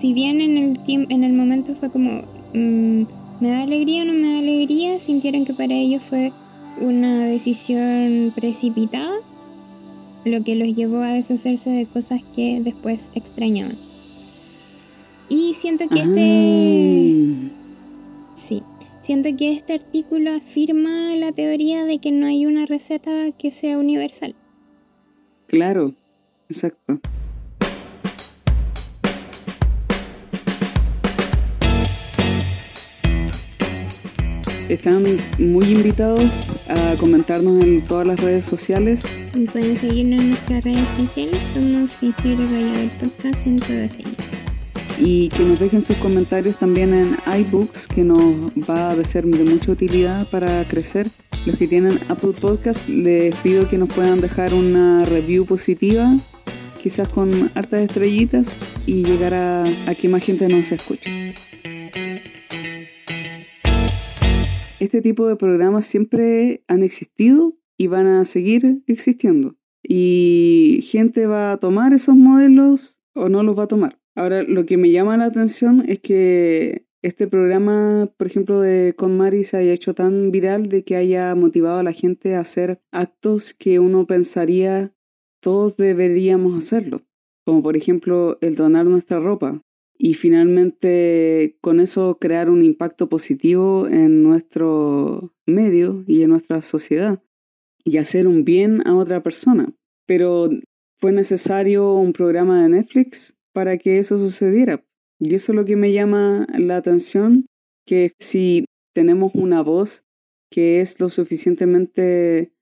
[0.00, 2.22] si bien en el, en el momento fue como,
[2.54, 3.02] mm,
[3.40, 5.00] ¿me da alegría o no me da alegría?
[5.00, 6.32] Sintieron que para ellos fue
[6.80, 9.16] una decisión precipitada,
[10.24, 13.78] lo que los llevó a deshacerse de cosas que después extrañaban.
[15.28, 17.50] Y siento que este...
[18.46, 18.62] Sí,
[19.02, 23.78] siento que este artículo afirma la teoría de que no hay una receta que sea
[23.78, 24.34] universal.
[25.46, 25.94] Claro,
[26.48, 27.00] exacto.
[34.68, 35.02] Están
[35.38, 39.02] muy invitados a comentarnos en todas las redes sociales.
[39.52, 44.16] Pueden seguirnos en nuestras redes sociales, somos Jengibre Rayado Podcast en todas ellas.
[44.98, 48.20] Y que nos dejen sus comentarios también en iBooks, que nos
[48.68, 51.08] va a ser de mucha utilidad para crecer.
[51.44, 56.16] Los que tienen Apple Podcast, les pido que nos puedan dejar una review positiva,
[56.80, 58.48] quizás con hartas estrellitas,
[58.86, 61.34] y llegar a, a que más gente nos escuche.
[64.82, 69.54] Este tipo de programas siempre han existido y van a seguir existiendo.
[69.80, 74.00] Y gente va a tomar esos modelos o no los va a tomar.
[74.16, 79.16] Ahora, lo que me llama la atención es que este programa, por ejemplo, de Con
[79.16, 82.80] Mari se haya hecho tan viral de que haya motivado a la gente a hacer
[82.90, 84.96] actos que uno pensaría
[85.40, 87.02] todos deberíamos hacerlo.
[87.46, 89.62] Como por ejemplo el donar nuestra ropa
[90.04, 97.22] y finalmente con eso crear un impacto positivo en nuestro medio y en nuestra sociedad
[97.84, 99.72] y hacer un bien a otra persona.
[100.04, 100.50] Pero
[100.98, 104.84] fue necesario un programa de Netflix para que eso sucediera.
[105.20, 107.46] Y eso es lo que me llama la atención,
[107.86, 110.02] que si tenemos una voz
[110.50, 112.52] que es lo suficientemente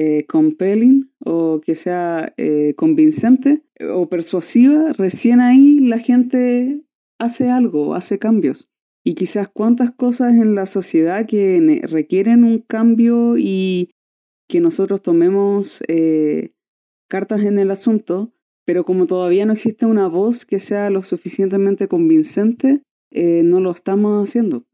[0.00, 6.84] eh, compelling o que sea eh, convincente o persuasiva, recién ahí la gente
[7.18, 8.68] hace algo, hace cambios.
[9.02, 13.90] Y quizás cuántas cosas en la sociedad que requieren un cambio y
[14.48, 16.52] que nosotros tomemos eh,
[17.08, 18.32] cartas en el asunto,
[18.64, 24.28] pero como todavía no existe una voz que sea lo suficientemente convincente, no lo estamos
[24.28, 24.67] haciendo.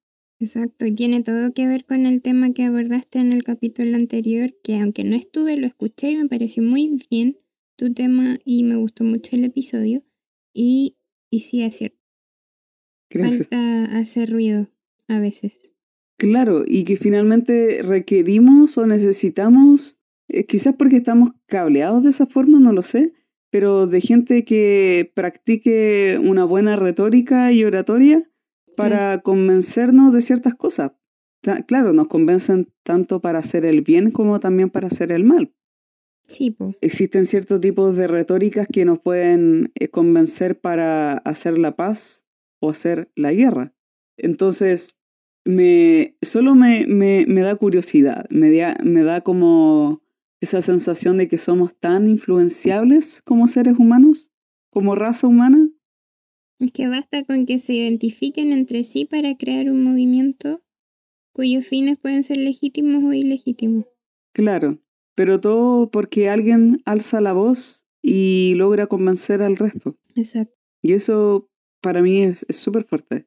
[0.44, 4.54] Exacto, y tiene todo que ver con el tema que abordaste en el capítulo anterior,
[4.62, 7.38] que aunque no estuve, lo escuché y me pareció muy bien
[7.76, 10.02] tu tema y me gustó mucho el episodio.
[10.52, 10.98] Y,
[11.30, 11.96] y sí, es cierto.
[13.08, 13.48] Gracias.
[13.48, 14.68] Falta hacer ruido
[15.08, 15.58] a veces.
[16.18, 22.60] Claro, y que finalmente requerimos o necesitamos, eh, quizás porque estamos cableados de esa forma,
[22.60, 23.14] no lo sé,
[23.50, 28.30] pero de gente que practique una buena retórica y oratoria
[28.76, 30.92] para convencernos de ciertas cosas.
[31.66, 35.54] Claro, nos convencen tanto para hacer el bien como también para hacer el mal.
[36.26, 36.74] Sí, po.
[36.80, 42.24] Existen ciertos tipos de retóricas que nos pueden eh, convencer para hacer la paz
[42.60, 43.74] o hacer la guerra.
[44.16, 44.96] Entonces,
[45.44, 50.02] me, solo me, me, me da curiosidad, me da, me da como
[50.40, 54.30] esa sensación de que somos tan influenciables como seres humanos,
[54.70, 55.68] como raza humana,
[56.64, 60.62] es que basta con que se identifiquen entre sí para crear un movimiento
[61.32, 63.86] cuyos fines pueden ser legítimos o ilegítimos.
[64.32, 64.80] Claro,
[65.14, 69.98] pero todo porque alguien alza la voz y logra convencer al resto.
[70.14, 70.54] Exacto.
[70.82, 71.50] Y eso
[71.80, 73.26] para mí es súper fuerte.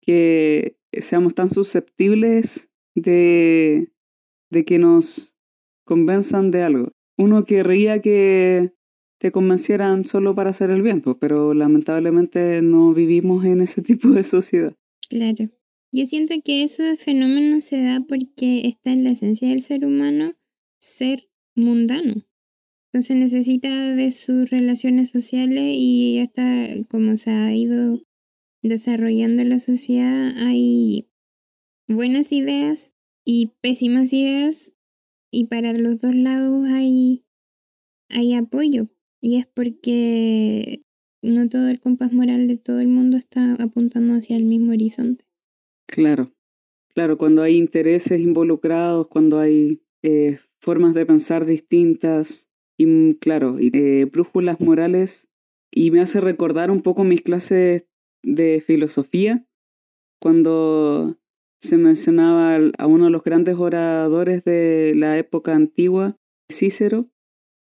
[0.00, 3.92] Que seamos tan susceptibles de,
[4.50, 5.36] de que nos
[5.84, 6.92] convenzan de algo.
[7.16, 8.74] Uno querría que
[9.20, 14.08] te convencieran solo para hacer el bien, pues, pero lamentablemente no vivimos en ese tipo
[14.08, 14.74] de sociedad.
[15.08, 15.50] Claro.
[15.92, 20.32] Yo siento que ese fenómeno se da porque está en la esencia del ser humano
[20.78, 22.24] ser mundano.
[22.92, 28.00] Entonces necesita de sus relaciones sociales y hasta como se ha ido
[28.62, 31.08] desarrollando la sociedad hay
[31.88, 32.92] buenas ideas
[33.24, 34.72] y pésimas ideas
[35.30, 37.24] y para los dos lados hay,
[38.08, 38.88] hay apoyo
[39.20, 40.82] y es porque
[41.22, 45.24] no todo el compás moral de todo el mundo está apuntando hacia el mismo horizonte.
[45.86, 46.32] Claro,
[46.94, 52.48] claro, cuando hay intereses involucrados, cuando hay eh, formas de pensar distintas
[52.78, 55.28] y, claro, eh, brújulas morales.
[55.72, 57.86] Y me hace recordar un poco mis clases
[58.22, 59.46] de filosofía,
[60.20, 61.18] cuando
[61.60, 66.16] se mencionaba a uno de los grandes oradores de la época antigua,
[66.50, 67.08] Cícero,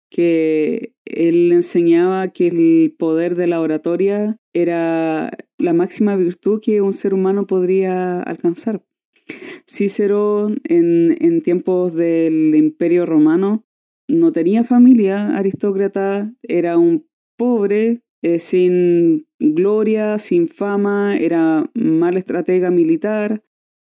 [0.09, 6.93] que él enseñaba que el poder de la oratoria era la máxima virtud que un
[6.93, 8.83] ser humano podría alcanzar.
[9.67, 13.65] Cícero en, en tiempos del Imperio Romano
[14.07, 17.07] no tenía familia aristócrata, era un
[17.37, 23.43] pobre, eh, sin gloria, sin fama, era mal estratega militar,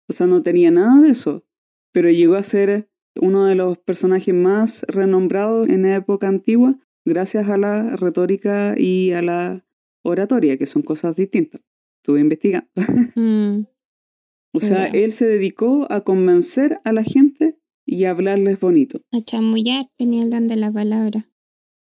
[0.08, 1.46] o sea, no tenía nada de eso,
[1.94, 2.90] pero llegó a ser
[3.22, 9.12] uno de los personajes más renombrados en la época antigua gracias a la retórica y
[9.12, 9.66] a la
[10.04, 11.62] oratoria, que son cosas distintas.
[11.98, 12.70] Estuve investigando.
[13.16, 13.66] Mm,
[14.52, 19.02] o sea, él se dedicó a convencer a la gente y a hablarles bonito.
[19.12, 21.30] a chamullar tenía el don de la palabra.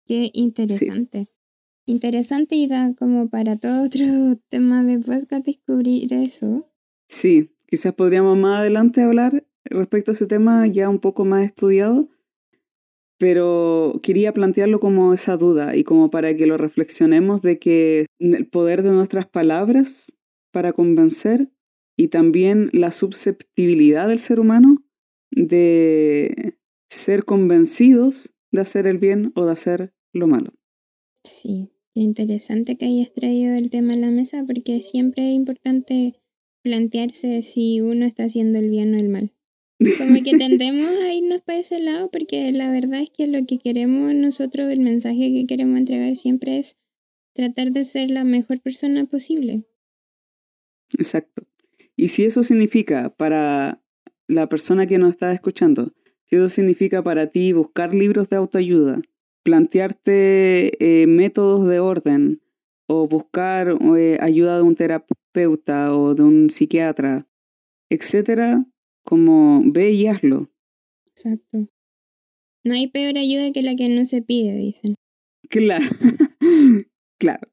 [0.05, 1.29] Qué interesante.
[1.85, 4.01] Interesante y da como para todo otro
[4.49, 6.69] tema de podcast descubrir eso.
[7.07, 12.09] Sí, quizás podríamos más adelante hablar respecto a ese tema ya un poco más estudiado,
[13.17, 18.47] pero quería plantearlo como esa duda y como para que lo reflexionemos de que el
[18.47, 20.13] poder de nuestras palabras
[20.51, 21.49] para convencer
[21.97, 24.83] y también la susceptibilidad del ser humano
[25.31, 26.55] de
[26.89, 30.53] ser convencidos de hacer el bien o de hacer lo malo.
[31.23, 36.15] Sí, interesante que hayas traído el tema a la mesa porque siempre es importante
[36.63, 39.31] plantearse si uno está haciendo el bien o el mal.
[39.79, 43.59] Como que tendemos a irnos para ese lado porque la verdad es que lo que
[43.59, 46.75] queremos nosotros, el mensaje que queremos entregar siempre es
[47.33, 49.63] tratar de ser la mejor persona posible.
[50.97, 51.47] Exacto.
[51.95, 53.81] Y si eso significa para
[54.27, 55.93] la persona que nos está escuchando,
[56.25, 59.01] si eso significa para ti buscar libros de autoayuda,
[59.43, 62.41] plantearte eh, métodos de orden
[62.87, 67.27] o buscar eh, ayuda de un terapeuta o de un psiquiatra,
[67.89, 68.65] etcétera,
[69.07, 70.49] como ve y hazlo.
[71.05, 71.69] Exacto.
[72.65, 74.95] No hay peor ayuda que la que no se pide, dicen.
[75.49, 75.85] Claro.
[77.17, 77.47] claro.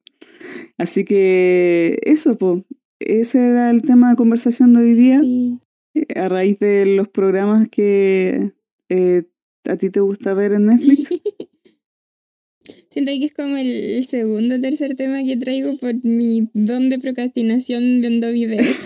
[0.76, 2.64] Así que eso, po.
[2.98, 5.20] Ese era el tema de conversación de hoy día.
[5.20, 5.60] Sí.
[5.94, 8.52] eh, a raíz de los programas que
[8.88, 9.22] eh,
[9.64, 11.08] a ti te gusta ver en Netflix.
[12.90, 16.98] Siento que es como el segundo o tercer tema que traigo por mi don de
[16.98, 18.76] procrastinación viendo videos.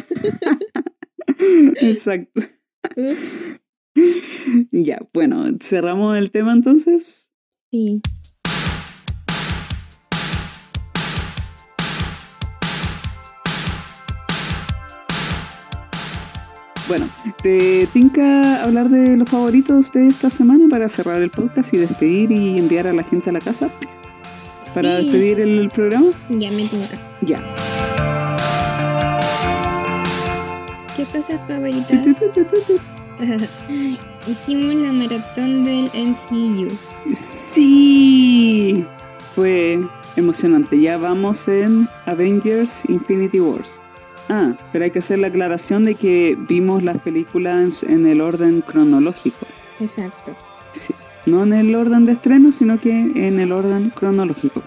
[1.81, 2.43] Exacto.
[4.71, 7.33] Ya, bueno, cerramos el tema entonces.
[7.73, 8.01] Sí.
[16.87, 17.07] Bueno,
[17.43, 22.31] ¿te tinca hablar de los favoritos de esta semana para cerrar el podcast y despedir
[22.33, 23.69] y enviar a la gente a la casa?
[24.75, 25.03] Para Sí.
[25.05, 26.07] despedir el programa.
[26.31, 26.99] Ya me tinca.
[27.21, 27.43] Ya.
[30.99, 32.09] ¿Qué cosas favoritas?
[34.27, 36.77] Hicimos la maratón del MCU.
[37.15, 38.85] Sí,
[39.37, 39.79] fue
[40.17, 40.81] emocionante.
[40.81, 43.81] Ya vamos en Avengers Infinity Wars.
[44.29, 48.61] Ah, pero hay que hacer la aclaración de que vimos las películas en, el orden
[48.61, 49.47] cronológico.
[49.79, 50.35] Exacto.
[50.73, 50.95] Sí.
[51.27, 54.65] No en el orden de estreno, sino que en el orden cronológico.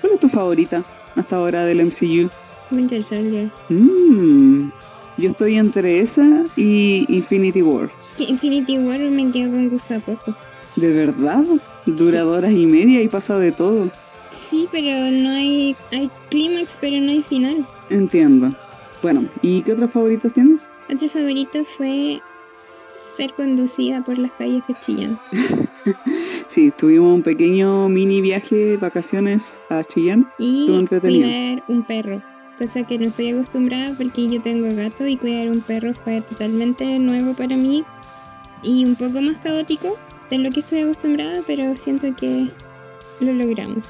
[0.00, 0.82] ¿Cuál es tu favorita
[1.14, 2.30] hasta ahora del MCU?
[2.70, 3.50] Winter Soldier.
[3.68, 4.70] Mm,
[5.16, 7.90] yo estoy entre esa y Infinity War.
[8.18, 10.34] Infinity War me quedo con gusto a poco.
[10.76, 11.44] ¿De verdad?
[11.86, 13.90] Dura horas y media y pasa de todo.
[14.50, 15.76] Sí, pero no hay.
[15.92, 17.64] Hay clímax, pero no hay final.
[17.90, 18.52] Entiendo.
[19.02, 20.62] Bueno, ¿y qué otros favoritos tienes?
[20.92, 22.20] Otro favorito fue
[23.16, 25.18] ser conducida por las calles de Chillán.
[26.48, 30.30] Sí, tuvimos un pequeño mini viaje, vacaciones a Chillán.
[30.38, 31.26] Y Estuvo entretenido.
[31.28, 32.22] cuidar un perro.
[32.58, 36.98] Cosa que no estoy acostumbrada porque yo tengo gato y cuidar un perro fue totalmente
[36.98, 37.84] nuevo para mí.
[38.62, 39.96] Y un poco más caótico
[40.30, 42.48] de lo que estoy acostumbrada, pero siento que
[43.20, 43.86] lo logramos.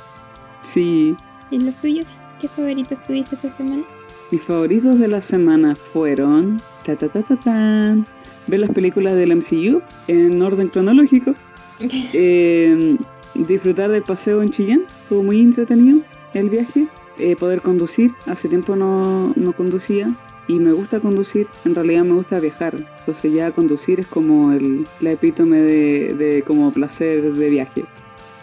[0.62, 1.14] Sí,
[1.50, 2.06] ¿Y los tuyos?
[2.40, 3.84] ¿Qué favoritos tuviste esta semana?
[4.30, 6.60] mis favoritos de la semana fueron...
[6.84, 8.04] Ta, ta, ta, ta, tan,
[8.48, 11.34] ver las películas del MCU en orden cronológico.
[11.80, 12.96] Eh,
[13.34, 14.82] disfrutar del paseo en Chillán.
[15.02, 16.00] Estuvo muy entretenido
[16.34, 16.86] el viaje.
[17.18, 18.12] Eh, poder conducir.
[18.26, 20.14] Hace tiempo no, no conducía.
[20.46, 21.48] Y me gusta conducir.
[21.64, 22.74] En realidad me gusta viajar.
[23.00, 27.84] Entonces ya conducir es como el, la epítome de, de como placer de viaje.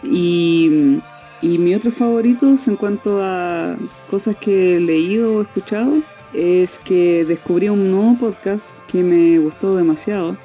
[0.02, 0.98] Y,
[1.40, 3.76] y mis otros favoritos en cuanto a
[4.10, 5.94] cosas que he leído o escuchado
[6.32, 10.36] es que descubrí un nuevo podcast que me gustó demasiado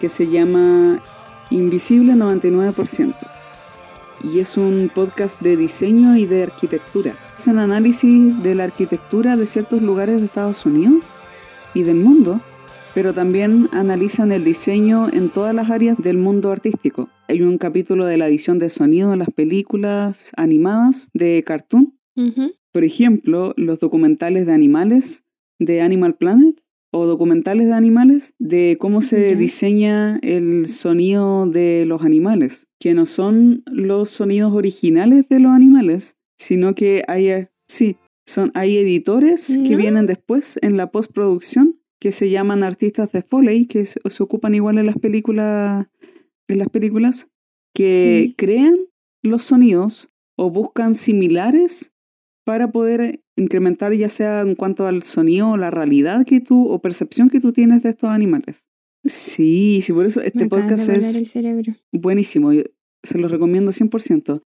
[0.00, 1.00] que se llama
[1.50, 3.14] Invisible 99%.
[4.22, 7.14] Y es un podcast de diseño y de arquitectura.
[7.36, 11.04] Hacen análisis de la arquitectura de ciertos lugares de Estados Unidos
[11.74, 12.40] y del mundo,
[12.94, 17.10] pero también analizan el diseño en todas las áreas del mundo artístico.
[17.28, 21.98] Hay un capítulo de la edición de sonido en las películas animadas de Cartoon.
[22.72, 25.24] Por ejemplo, los documentales de animales
[25.58, 26.62] de Animal Planet
[26.96, 33.06] o documentales de animales de cómo se diseña el sonido de los animales, que no
[33.06, 39.46] son los sonidos originales de los animales, sino que hay, eh, sí, son, hay editores
[39.46, 44.22] que vienen después en la postproducción que se llaman artistas de Foley, que se, se
[44.22, 45.86] ocupan igual en las películas,
[46.48, 47.28] en las películas,
[47.74, 48.34] que Sí.
[48.36, 48.76] crean
[49.22, 51.92] los sonidos o buscan similares
[52.46, 56.80] para poder incrementar ya sea en cuanto al sonido o la realidad que tú o
[56.80, 58.64] percepción que tú tienes de estos animales.
[59.04, 61.34] Sí, sí, por eso este podcast es
[61.90, 62.52] buenísimo.
[62.52, 62.62] yo
[63.02, 64.42] Se lo recomiendo 100%.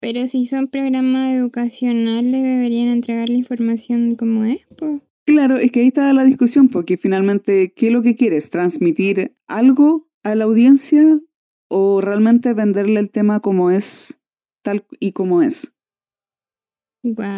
[0.00, 5.02] Pero si son programas educacionales, deberían entregar la información como es, pues.
[5.26, 8.48] Claro, es que ahí está la discusión, porque finalmente, ¿qué es lo que quieres?
[8.48, 11.20] ¿Transmitir algo a la audiencia
[11.68, 14.18] o realmente venderle el tema como es,
[14.62, 15.72] tal y como es?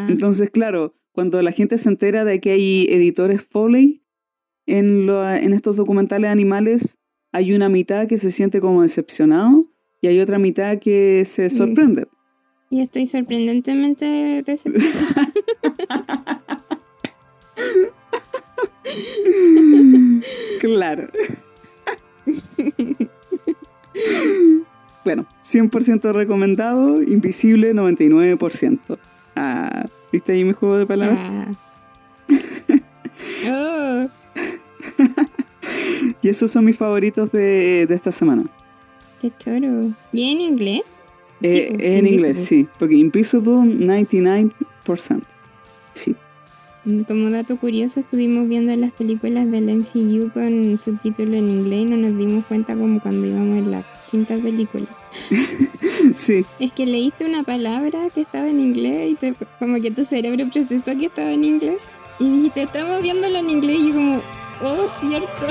[0.09, 4.03] Entonces, claro, cuando la gente se entera de que hay editores Foley
[4.67, 6.99] en, lo- en estos documentales animales,
[7.33, 9.67] hay una mitad que se siente como decepcionado
[10.01, 12.07] y hay otra mitad que se sorprende.
[12.71, 15.33] Y estoy sorprendentemente decepcionada.
[20.61, 21.09] claro.
[25.05, 28.99] bueno, 100% recomendado, invisible 99%.
[29.67, 31.19] Ah, ¿viste ahí mi juego de palabras?
[31.21, 31.53] Ah.
[33.47, 34.09] Oh,
[36.23, 38.45] Y esos son mis favoritos de, de esta semana.
[39.21, 39.91] qué choro.
[40.13, 40.83] ¿Y en inglés?
[41.43, 42.65] Eh, pues, en inglés, Invisible.
[42.65, 44.53] sí, porque Invisible 99%.
[45.95, 46.15] Sí.
[47.09, 51.97] Como dato curioso, estuvimos viendo las películas del MCU con subtítulo en inglés y no
[51.97, 54.85] nos dimos cuenta como cuando íbamos en la quinta película.
[56.27, 60.05] Sí, Es que leíste una palabra que estaba en inglés y te- como que tu
[60.05, 61.79] cerebro procesó que estaba en inglés.
[62.19, 64.21] Y dijiste, estamos viéndolo en inglés y yo como,
[64.63, 65.47] oh, cierto.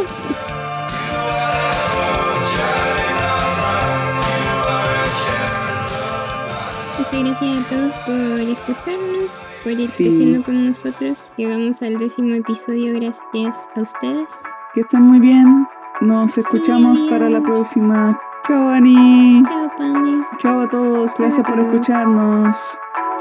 [6.97, 9.31] Muchas gracias a todos por escucharnos,
[9.63, 10.03] por ir Sí.
[10.05, 11.17] creciendo con nosotros.
[11.37, 14.27] Llegamos al décimo episodio gracias a ustedes.
[14.73, 15.67] que estén muy bien.
[16.01, 18.19] Nos escuchamos para la próxima.
[18.47, 19.43] Chao, Ani.
[19.47, 20.23] Chao, Pame.
[20.39, 21.11] Chao a todos.
[21.17, 22.55] Gracias por escucharnos.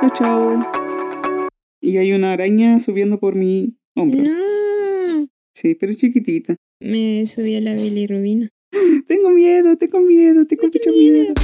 [0.00, 1.48] Chao, chao.
[1.80, 4.22] Y hay una araña subiendo por mi hombro.
[4.22, 6.56] No, Sí, pero chiquitita.
[6.80, 8.48] me subió la bilirrubina.
[9.06, 11.12] Tengo miedo, tengo miedo, tengo Mucho mucho miedo.
[11.18, 11.34] miedo.